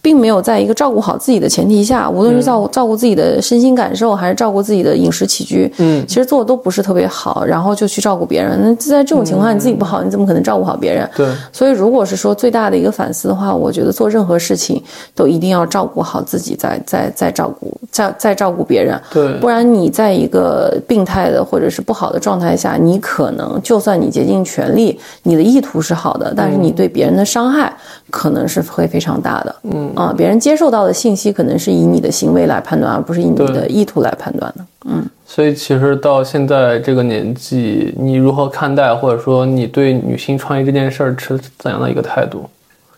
[0.03, 8.59] 并没有在一个照顾好自己的前提下，无论是照顾照顾自己的身心感受，还是照顾自己的饮食起居，嗯，其实做的都不是特别好，然后就去照顾别人。
[8.61, 11.09] 那在这种情况下，你自己不好，你怎么可能照顾好别人？
[11.15, 11.29] 对。
[11.53, 14.83] 所以，如果是说最大的一个反思的话，我觉得做任何事情
[15.15, 19.01] 都一定要照顾好自己，再再再照顾，再再照顾别人。
[19.13, 19.33] 对。
[19.39, 27.73] 不然你在一个病态的或者是不好的状态下，你可能就算你竭尽全力，你的意图是好的，但是你对别人的伤害
[28.11, 29.55] 可能是会非常大的。
[29.63, 29.92] 嗯。
[29.95, 34.65] 啊，别人接受到的信息可能是以你的行为来判断，而不是以你的意图来判断的。
[34.87, 42.45] 嗯，所以其实到现在这个年纪，你如何看待，或者说你对女性创业这件事儿持怎样的一个态度？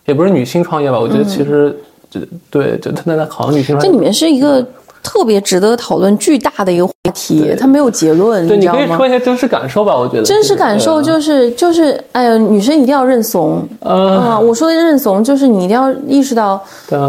[0.06, 1.76] 也不是女性创业吧，我觉得其实，
[2.14, 4.66] 嗯对，就现在好像女性这里面是一个。
[5.04, 9.94] 特别值得讨论、巨大的一个话题，它没有结论，对，你可以说一下真实感受吧？
[9.94, 14.40] 我觉得真实感受就是就是，哎呀，女生一定要认怂啊！
[14.40, 16.58] 我说的认怂就是你一定要意识到，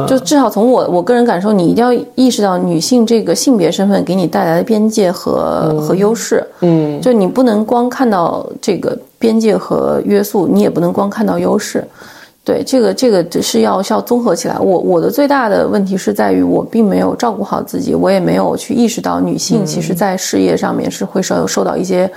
[0.06, 6.46] 就至少从我我个人感受，你一定要意识到女性这个性别身份给你带来的边界和和优势。
[6.60, 11.82] 嗯，就你不能光看到这个边界和约束，你也不能光看到优势。
[12.46, 14.58] 对这个，这个是要需要综合起来。
[14.60, 22.10] 我我的最大的问题是在于，我并没有照顾好自己，我也没有去意识到女性其实在事业上面是会受受到一些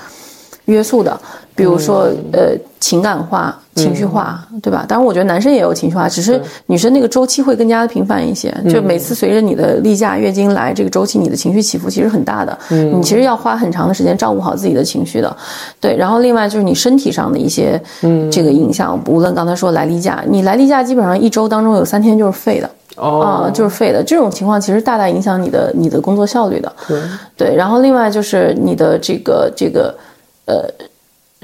[0.67, 1.19] 约束的，
[1.59, 3.59] 比如说呃情感化。
[3.79, 4.85] 情绪化，对吧？
[4.89, 8.53] 当然，我觉得男生也有情绪化，只是女生那个周期会更加的频繁一些。
[8.69, 12.59] 就每次随着你的例假、月经来，这个周期你的情绪起伏其实很大的。
[12.71, 15.37] 嗯，你其实要花很长的时间照顾好自己的情绪的。
[15.81, 19.01] 对，然后另外就是你身体上的一些，嗯，这个影响。
[19.07, 22.69] 无论刚才说来例假，你来例假基本上一周当中有三天就是废的。
[22.97, 24.03] 哦，啊，就是废的。
[24.03, 26.73] 这种情况其实大大影响你的你的工作效率的。
[26.89, 27.01] 对，
[27.37, 27.55] 对。
[27.55, 29.95] 然后另外就是你的这个这个，
[30.47, 30.65] 呃。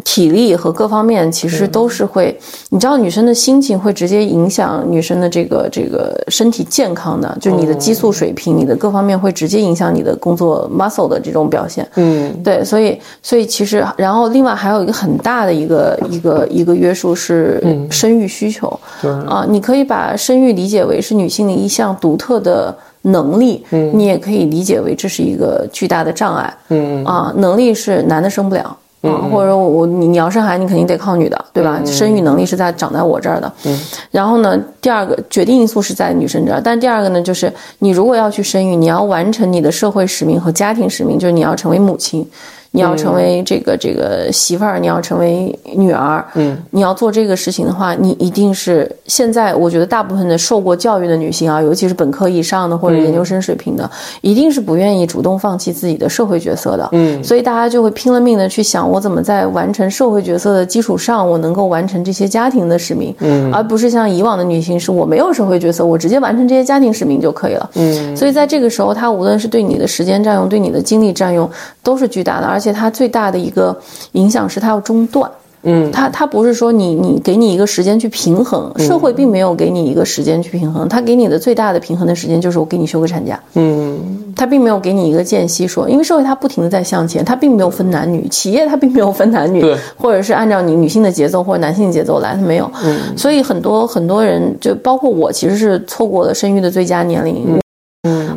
[0.05, 2.39] 体力和各方面其实都是会，
[2.69, 11.89] 你知道女生的心情会直接影响女生的这个这个身体健康的，就是你的激素水平，你的各方面会直接影响你的工作 muscle 的这种表现。
[11.95, 18.79] 嗯，对，所以所以其实，然后另外还有一个很大的一个一个一个约束是生育需求。
[19.01, 26.55] 对啊，你可以把生育理解为是女性的一项独特的能力，嗯，你也可以理解为这是一个巨大的障碍。
[26.69, 28.77] 嗯啊，能力是男的生不了。
[29.05, 31.81] 啊，或者说我你你要生孩子，你肯定得靠女的，对吧？
[31.85, 33.53] 生育能力是在长在我这儿的。
[33.65, 33.81] 嗯。
[34.11, 42.29] 然后呢，第二个决定因素是在女生这儿，但第二个呢，就是你如果要去生育，你要完成你的社会使命和家庭使命，就是你要成为母亲。
[42.75, 53.89] 你要成为这个这个媳妇儿，你要成为女儿，嗯，你要做这个事情的话，你一定是现在我觉得大部分的受过教育的女性啊，尤其是本科以上的或者研究生水平的，
[54.22, 71.49] 一定是不愿意主动放弃自己的社会角色的，嗯，所以大家就会拼了命的去想，我怎么在完成社会角色的基础上，我能够完成这些家庭的使命，嗯，而不是像以往的女性，是我没有社会角色，我直接完成这些家庭使命就可以了，嗯，所以在这个时候，它无论是对你的时间占用，对你的精力占用，
[71.85, 73.45] 都是巨大的，而且它最大的。
[73.45, 73.79] 一个
[74.12, 75.31] 影响是它要中断，
[75.65, 97.45] 嗯，它它不是说你你给你一个时间去平衡，社会并没有给你一个时间去平衡，它给你的最大的平衡的时间就是我给你休个产假，嗯，它并没有给你一个间隙说，因为社会它不停的在向前，它并没有分男女，企业它并没有分男女，对，或者是按照你女性的节奏或者男性的节奏来，它没有，嗯，所以很多很多人就包括我，其实是错过了生育的最佳年龄。
[97.47, 97.61] 嗯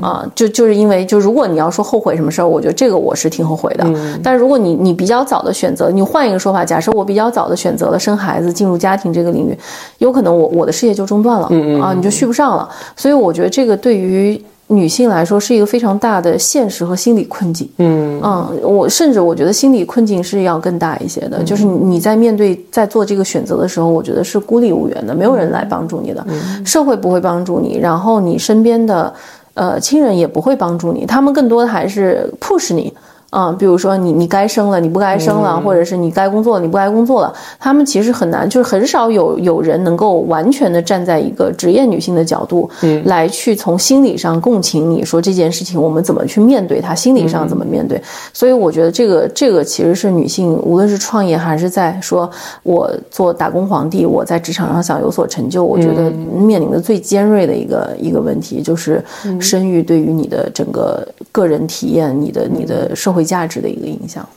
[0.01, 3.83] 啊，就就是因为，就如果你要说后悔什么事儿，我觉得这个我是挺后悔的。
[3.87, 9.57] 嗯但如果你你比较早的选择，你换一个说法，假设我比较早的选择了生孩子，进入家庭这个领域，
[9.99, 12.67] 有可能我我的事业就中断了，嗯嗯啊，你就续不上了。
[12.95, 17.69] 所以我觉得这个对于女性来说是一个非常大的现实和心理困境。
[17.77, 26.25] 嗯嗯，我甚至我觉得心理困境是要更大一些的，就是你在面对在做这个选择的时候，我觉得是孤立无援的，没有人来帮助你的，
[26.65, 29.13] 社会不会帮助你，然后你身边的
[29.57, 32.93] 呃亲人也不会帮助你，他们更多的还是迫使你。
[33.29, 43.03] 啊、比如说你你该生了，你不该生了，或者是你该工作了，你不该工作了，他们其实很难，就是很少有有人能够完全的站在一个职业女性的角度，嗯。
[43.05, 48.01] 来去从心理上共情你说这件事情我们怎么去面对它，心理上怎么面对。
[48.33, 52.29] 所以我觉得这个这个其实是女性无论是创业还是在说
[52.63, 59.03] 我做打工皇帝，我在职场上想有所成就，我觉得面临的最尖锐的一个一个问题就是
[59.39, 64.27] 生育对于你的整个个人体验、你的你的社会价值的一个影响。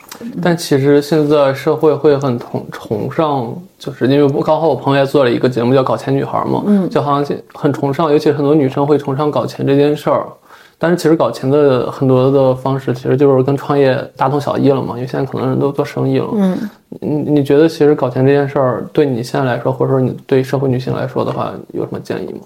[0.42, 10.26] 但其实现在社会会很崇崇尚，就是因为我刚好我朋友也做了一个节目叫《搞钱女孩》嘛，嗯，就好像很崇尚，尤其很多女生会崇尚搞钱这件事儿。
[10.82, 14.94] 但是其实搞钱的很多的方式，其实就是跟创业大同小异了嘛。
[14.94, 16.58] 因为现在可能人都做生意了，嗯，
[17.00, 22.40] 你你觉得其实搞钱这件事儿对你现在来说，或者说你对社会女性来说的话，有什么建议吗？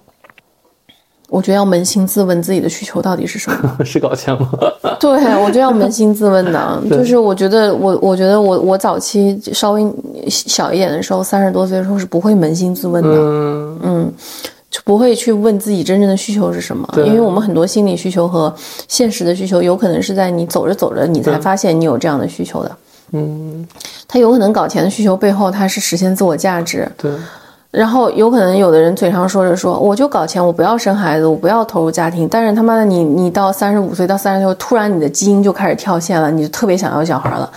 [1.34, 3.76] 我觉得要扪心自问自己的需求到底是什么。
[3.84, 4.48] 是搞钱吗？
[5.00, 5.10] 对，
[5.42, 9.84] 我就要扪心自问的， 就是我觉得我我觉得我我早期稍微
[10.28, 13.80] 小一点的时候，三十多岁的时候是不会扪心自问的，嗯。
[13.82, 14.12] 嗯，
[14.70, 18.54] 就不会去问自己真正的需求是什么，因为我们很多心理需求和
[18.86, 22.70] 现实的需求，有可能是在你走着走着，你才发现你有这样的需求的。
[23.12, 23.66] 嗯，
[24.08, 27.10] 他有可能搞钱的需求背后，他是实现自我价值，对，
[27.74, 32.28] 然后有可能有的人嘴上说着说，我就搞钱，我不要生孩子，我不要投入家庭。
[32.28, 37.50] 但是他妈的你，你到三十五岁到三十岁，突然你的基因就开始跳线了，你就特别想要小孩了，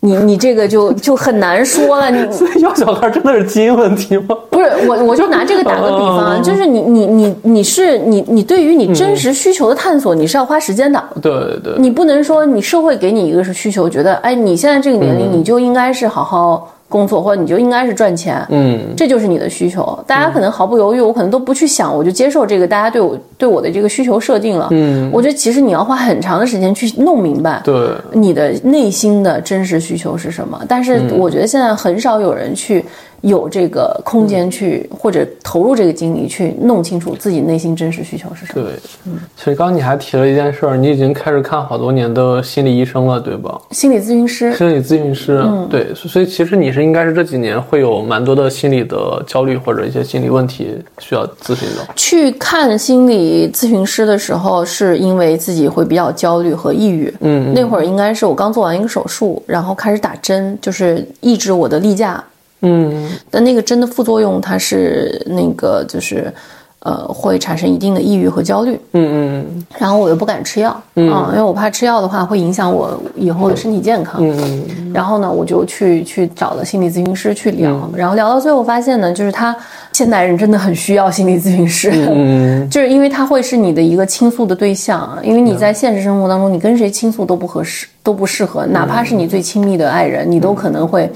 [0.00, 2.10] 你你这个就就很难说了。
[2.10, 4.36] 你所以要小孩真的是基因问题吗？
[4.50, 11.00] 不是我，我就拿这个打个比方啊，就是你你你你是你你对于你真实需求的探索，你是要花时间的。
[11.22, 18.44] 对对，你不能说你社会给你一个是需求，觉得哎你现在这个年龄你就应该是好好工作，或者你就应该是赚钱。
[18.50, 19.98] 嗯这就是你的需求。
[20.06, 24.68] 大家可能毫不犹豫，我可能都不去想，我就接受这个大家对我对我的这个需求设定了。
[24.72, 30.60] 嗯，我觉得其实你要花很长的时间去弄明白对，你的内心的真实需求是什么。
[30.68, 32.84] 但是嗯我觉得现在很少有人去
[33.22, 38.64] 有这个空间去，或者投入这个精力去弄清楚自己内心真实需求是什么。
[38.64, 38.72] 对，
[39.06, 43.60] 嗯其实刚刚你还提了一件事儿，你已经开始看好多年的心理医生了，对吧？
[43.70, 51.86] 心理咨询师，心理咨询师，对，所以其实你是应该是这几年会有蛮多的心理的焦虑或者一些心理问题需要咨询的。
[51.96, 57.12] 去看心理咨询师的时候，是因为自己会比较焦虑和抑郁。
[57.20, 62.22] 嗯，那会儿应该是我刚做完一个手术，然后开始打针，就是抑制我的例假。
[62.62, 63.10] 嗯。
[63.30, 66.32] 但那个针的副作用，它是那个就是，
[66.80, 68.78] 呃，会产生一定的抑郁和焦虑。
[68.92, 74.20] 嗯嗯然后我又不敢吃药，嗯，因为我怕吃药的话会影响我以后的身体健康。
[74.22, 74.36] 嗯
[74.78, 79.54] 嗯然后呢，我就去去找了心理咨询师去聊，然后聊到最后发现呢，就是他
[79.92, 91.10] 现代人真的很需要心理咨询师，嗯就是因为他会是你的一个倾诉的对象，因为你在现实生活当中，你跟谁倾诉都不合适，都不适合，哪怕是你最亲密的爱人，你都可能会。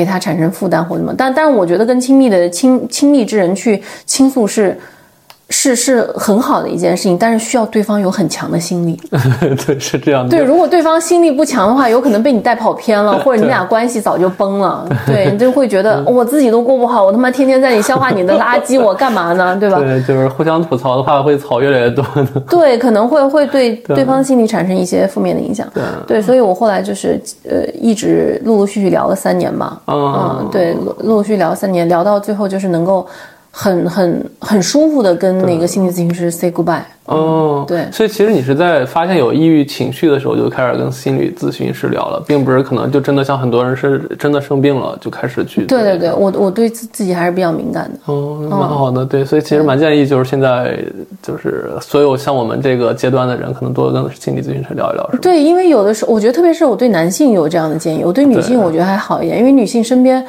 [0.00, 4.74] 给他产生负担或者什么，但但是我觉得跟亲密的亲亲密之人去倾诉是
[5.50, 8.98] 是是很好的一件事情，但是需要对方有很强的心理。
[9.10, 10.30] 嗯， 对，是这样的。
[10.30, 14.86] 对，如果对方心力不强的话，有可能被你带跑偏了， 或者你俩关系早就崩了。
[15.06, 19.56] 对你就会觉得我自己都过不好，我他妈天天在你消化你的垃圾，我干嘛呢？
[19.58, 19.78] 对吧？
[19.80, 22.40] 对，就是互相吐槽的话，会槽越来越多的。
[22.48, 25.66] 对，可能会会对对方心理产生一些负面的影响。
[26.06, 29.80] 对，所以我后来就是呃，一直陆陆续续聊了三年吧。
[29.86, 33.04] 嗯嗯，对，陆陆陆续聊三年，聊到最后就是能够
[33.50, 36.82] 很很很舒服的跟那个心理咨询师 say goodbye。
[37.06, 45.64] 哦，对所以其实你是在发现有抑郁情绪的时候就开始跟心理咨询师聊了，并不是可能就真的像很多人是真的生病了就开始去。
[45.66, 48.12] 对对对，我我对自自己还是比较敏感的。
[48.12, 50.78] 哦，蛮好的，对，所以其实蛮建议就是现在
[51.20, 55.18] 就是所有像我们这个阶段的人，可能多跟心理咨询师聊一聊，是吧？
[55.20, 60.24] 对，因为有的时候，我觉得特别是我对男性有这样的建议，我对女性我觉得还好一点，因为女性身边。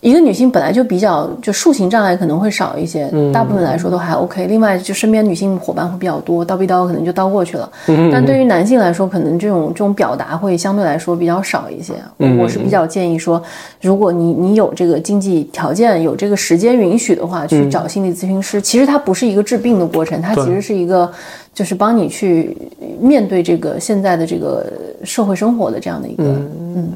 [0.00, 4.46] 一个女性本来就比较就树形障碍可能会少一些，大部分来说都还 OK。
[4.46, 7.70] 另外就身边女性伙伴会比较多，叨逼叨可能就叨过去了。
[8.10, 11.92] 但对于男性来说，可能这种这种表达会相对来说比较少一些。
[12.38, 13.42] 我是比较建议说，
[13.82, 18.58] 如果你你有这个经济条件，有这个时间允许的话，去找心理咨询师。
[18.58, 21.12] 其实它不是一个治病的过程，它其实是一个
[21.52, 22.56] 就是帮你去
[22.98, 24.64] 面对这个现在的这个
[25.04, 26.90] 社会生活的这样的一个嗯，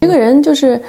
[0.00, 0.80] 这个人就是。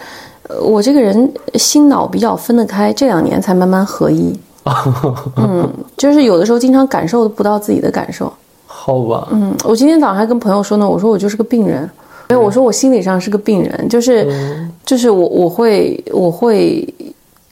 [0.60, 4.38] 我这个人心脑比较分得开，这两年才慢慢合一。
[5.38, 5.68] 嗯，
[5.98, 8.32] 就是有的时候经常感受不到自己的感受。
[8.66, 9.28] 好吧。
[9.32, 11.89] 嗯，我今天早上还跟朋友说呢，我说我就是个病人，
[12.30, 16.88] 没有我说我心理上是个病人，就是、嗯、就是我我会我会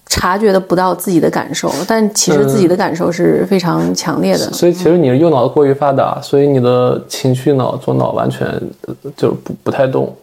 [0.06, 4.52] 察觉得不到自己的感受，但其实自己的感受是非常强烈的。
[4.52, 8.48] 所以其实你是右脑过于发达，所以你的情绪脑左脑完全
[9.16, 10.14] 就不不太动。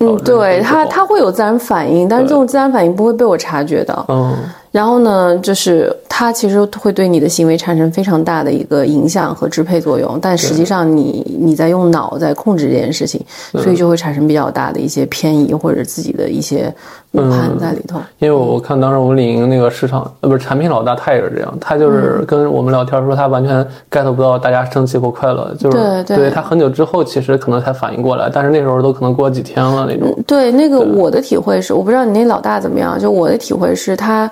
[0.00, 4.04] 嗯，对他，他会有自然反应，但是这种自然反应不会被我察觉到。
[4.08, 4.36] 嗯，
[4.74, 16.74] 然后呢，就是它其实会对你的行为产生非常大的一个影响和支配作用，但实际上你你在用脑在控制这件事情，所以就会产生比较大的一些偏移或者自己的一些
[17.12, 18.00] 误判在里头。
[18.00, 30.12] 嗯、因为我看当时我们领营那个市场呃不是产品老大，他也是这样，他就是跟我们聊天说他完全 get 不到大家生气或快乐，就是对对他很久之后其实可能才反应过来，但是那时候都可能过几天了那种。
[30.26, 34.28] 对，那个我的体会是，我不知道你那老大怎么样，就我的体会是他。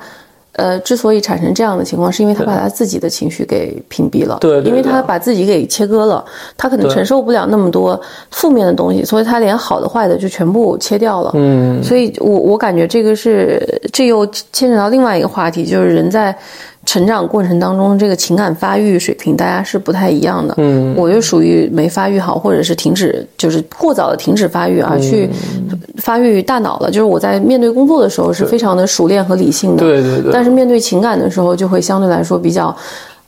[0.53, 6.22] 呃，之所以产生这样的情况，是因为他把他自己的情绪给屏蔽了，对，因为他把自己给切割了，
[6.57, 7.98] 他可能承受不了那么多
[8.30, 11.30] 负面的东西，所以他连好的坏的就全部切掉了。
[11.34, 13.61] 嗯，所以我我感觉这个是，
[13.92, 16.36] 这又牵扯到另外一个话题，就是人在
[16.85, 20.55] 成长过程当中，这个情感发育水平大家是不太一样的。
[20.59, 25.28] 嗯，我就属于没发育好，或者是停止，就是过早的停止发育而去
[25.99, 26.91] 发育大脑了。
[26.91, 30.33] 就是我在面对工作的时候是非常的熟练和理性的，对对对。
[30.33, 32.76] 但是面对情感的时候，就会相对来说比较。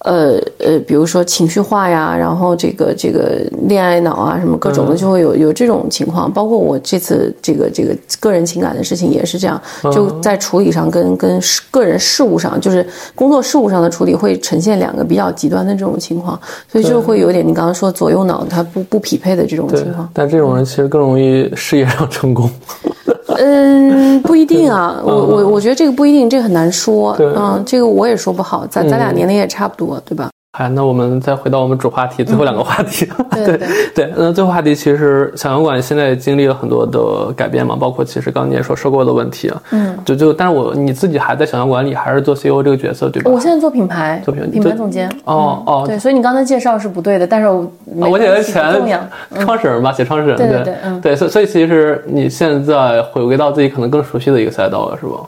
[0.04, 6.30] 呃呃，比如说情绪化呀，然后这个这个恋爱脑啊，什么各种的，就会有有这种情况。
[6.30, 11.40] 包括我这次这个这个个人情感的事情也是这样，就在处理上跟跟
[11.70, 16.38] 个人事务上，就是工作事务上的处理会呈现两个比较极端的这种情况，
[16.70, 20.06] 所以就会有点你刚刚说左右脑它不不匹配的这种情况。
[20.12, 22.50] 但这种人其实更容易事业上成功。
[23.46, 27.14] 嗯，不一定啊，我我我觉得这个不一定，这个很难说。
[27.18, 30.30] 嗯，这个我也说不好，咱咱俩年龄也差不多，对吧？
[30.56, 33.04] 好，那我们再回到我们主话题，最后两个话题。
[33.34, 39.60] 对对对，那最后话题其实小洋馆现在经历了很多的改变嘛，包括其实刚你也说收购的问题啊。
[39.72, 43.32] 嗯，就就，但是我你自己还在小洋馆里，还是做 CEO 这个角色，对吧？
[43.32, 45.10] 我现在做品牌，做品品牌总监。
[45.24, 47.68] 哦哦，对，所以你刚才介绍是不对的，但是我
[48.08, 48.62] 我写的前
[49.40, 50.36] 创始人吧，写创始人。
[50.36, 55.18] 对对对，嗯，对，所以所以其实你现在回归到自己可能更熟悉的一个赛道了，是吧？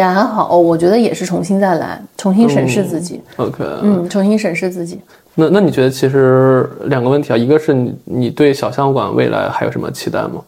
[0.00, 3.20] 也还好，我觉得也是重新再来，重新审视自己。
[3.36, 5.00] OK，嗯，重新审视自己。
[5.34, 10.40] 那那你觉得其实两个问题啊，一个是你你对小香馆未来还有什么期待吗？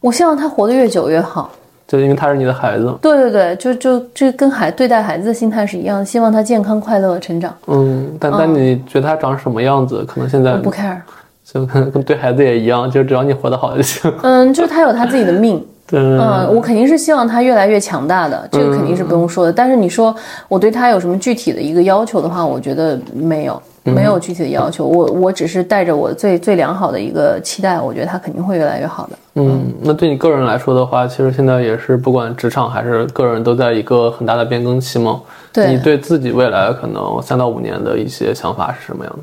[0.00, 1.50] 我希望他活得越久越好，
[1.88, 2.94] 就因为他是你的孩子。
[3.02, 7.52] 对对对，就就这跟孩对待孩子的心态是一样的，希望他健康快乐成长。
[7.66, 10.04] 嗯，但但你觉得他长什么样子？
[10.06, 10.98] 可能现在我不 care，
[11.44, 14.12] 就跟跟对孩子也一样，就只要你活得好就行。
[14.22, 15.66] 嗯，就是他有他自己的命。
[15.86, 19.52] 对，嗯，我肯定是希望他越来越强大的，这个肯定是不用说的。
[19.52, 20.14] 但是你说
[20.48, 24.84] 我对他有什么具体的一个要求的话，我觉得没有，没有具体的要求。
[24.84, 29.18] 我我只是带着我最最良好的一个期待，我觉得他肯定会越来越好的。
[29.34, 35.20] 嗯，那对你个人来说的话，其实现在也是不管职场还是个人，都在一个很大的变更期嘛。
[35.52, 39.12] 对你对自己未来可能三到五年的一些想法是什么样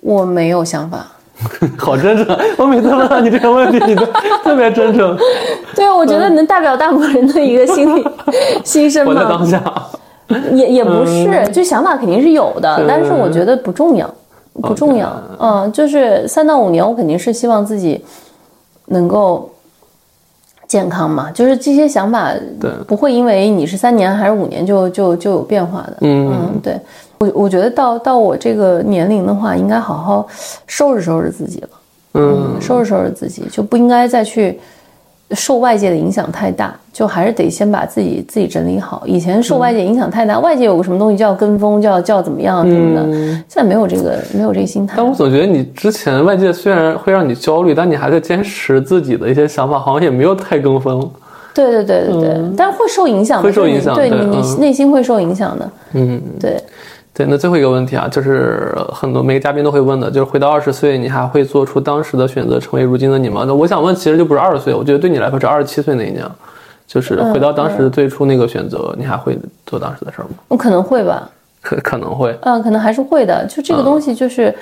[0.00, 1.06] 我没有想法。
[1.78, 4.04] 好真诚，我每次问到你这个问题，你都
[4.42, 5.16] 特别真诚。
[5.74, 8.04] 对啊，我觉得能代表大部分人的一个心理
[8.64, 9.62] 心声活在当，下。
[10.52, 14.12] 也也不是，就想法肯定是有的，但是我觉得不重要，
[14.60, 15.10] 不重要。
[15.38, 18.04] 嗯，就是三到五年，我肯定是希望自己
[18.88, 19.50] 能够
[20.66, 22.30] 健康嘛，就是这些想法
[22.60, 25.96] 对不会因为你是三年还是五年就就就有变化的。
[26.02, 26.78] 嗯嗯，对
[27.18, 30.26] 我我觉得到到我这个年龄的话，应该好好
[30.66, 31.68] 收拾收拾自己了。
[32.14, 34.58] 嗯，收拾收拾自己，就不应该再去
[35.32, 39.02] 受外界的影响太大，就还是得先把自己自己整理好。
[39.04, 43.12] 以前受外界影响太大，外界有个什么东西就要跟风，就要就要怎么样什么的，
[43.46, 45.06] 现在没有这个没有这个心态但。
[45.06, 51.08] 我总觉得你之前外界虽然会让你焦虑，但你还在坚持自己的一些想法，好像也没有太跟风。
[51.54, 55.70] 对对对对对，但是会受影响的，会受影响对对你你嗯内心会受影响的。
[55.94, 56.62] 嗯，对，
[57.18, 57.26] 对。
[57.28, 63.44] 那最后一个问题啊，就是很多每个嘉宾都会问的，就是回到二十岁，你还会做出当时的选择，成为如今的你吗？
[63.46, 66.24] 那我想问，其实就不是二十岁，我觉得对你来说是二十七岁那一年，
[66.86, 70.30] 就是回到当时最初那个选择，你还会做当时的事儿吗？
[70.46, 71.28] 我可能会吧，
[71.60, 72.34] 可可能会。
[72.42, 73.44] 嗯，可能还是会的。
[73.46, 74.54] 就这个东西，就是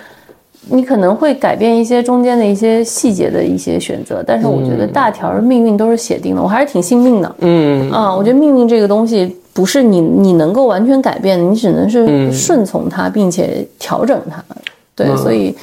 [0.69, 7.37] 你可能会改变一些中间的一些细节的一些选择，但是我觉得大条命运都是写定的，我还是挺信命的。
[7.41, 14.45] 嗯啊，我觉得命运这个东西不是你你能够完全改变的，你只能是顺从它，并且调整它。
[14.95, 15.57] 对，所以。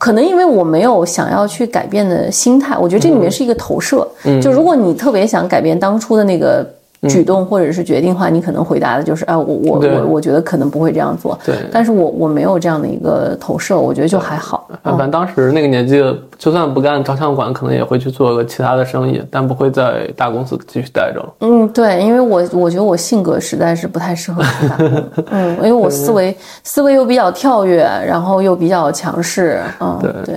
[0.00, 4.06] 可能因为我没有想要去改变的心态，我觉得这里面是一个投射。
[4.40, 6.64] 就如果你特别想改变当初的那个
[7.08, 11.36] 举动或者是决定的话，你可能回答的就是啊，我我我我觉得可能不会这样做。
[11.44, 14.57] 对但是我我没有这样的一个投射，我觉得就还好。
[14.82, 16.02] 反正当时那个年纪，
[16.38, 21.34] 就算不干照相馆，可能也会去做个其他的生意，但不会在大公司继续待着了。
[21.40, 24.42] 嗯，对，因为我我觉得我性格实在是不太适合
[25.30, 30.36] 嗯，因为我思维思维又比较跳跃，然后又比较强势，嗯，对对，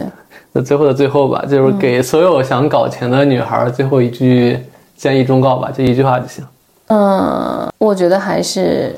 [0.54, 4.60] 那最后的最后吧，就是给所有想搞钱的女孩儿最后一句
[4.96, 6.46] 建议忠告吧，就一句话就行。
[6.88, 8.94] 嗯，我觉得还是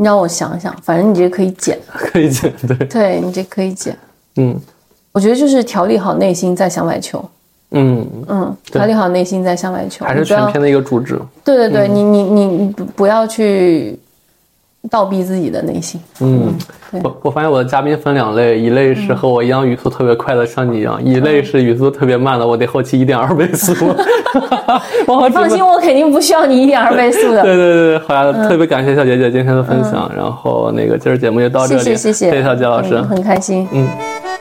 [0.00, 3.94] 你让我想想，反正你这个可以剪， 可以剪，对，对你这可以剪，
[4.36, 4.58] 嗯。
[5.12, 7.22] 我觉得就是调理好内心，再向外求，
[7.72, 11.20] 嗯，嗯，调理好内心，再向外求，还是全篇的一个主旨。
[11.44, 13.98] 对对对，你你你不要去
[14.88, 16.54] 倒逼自己的内心，嗯，
[16.90, 23.74] 对我我发现我的嘉宾分两类，一类是和我一样语速特别快的，像你一样；一类是语速特别慢的，我得后期一点二倍速。
[25.06, 27.42] 往往放心，我肯定不需要你一点二倍速的。
[27.44, 33.68] 对对对，好呀，特别感谢小姐姐今天的分享，然后那个今儿节目就到这里，谢谢谢谢，谢谢小杰老师嗯，很开心。
[33.72, 33.86] 嗯。
[33.86, 34.39] 嗯。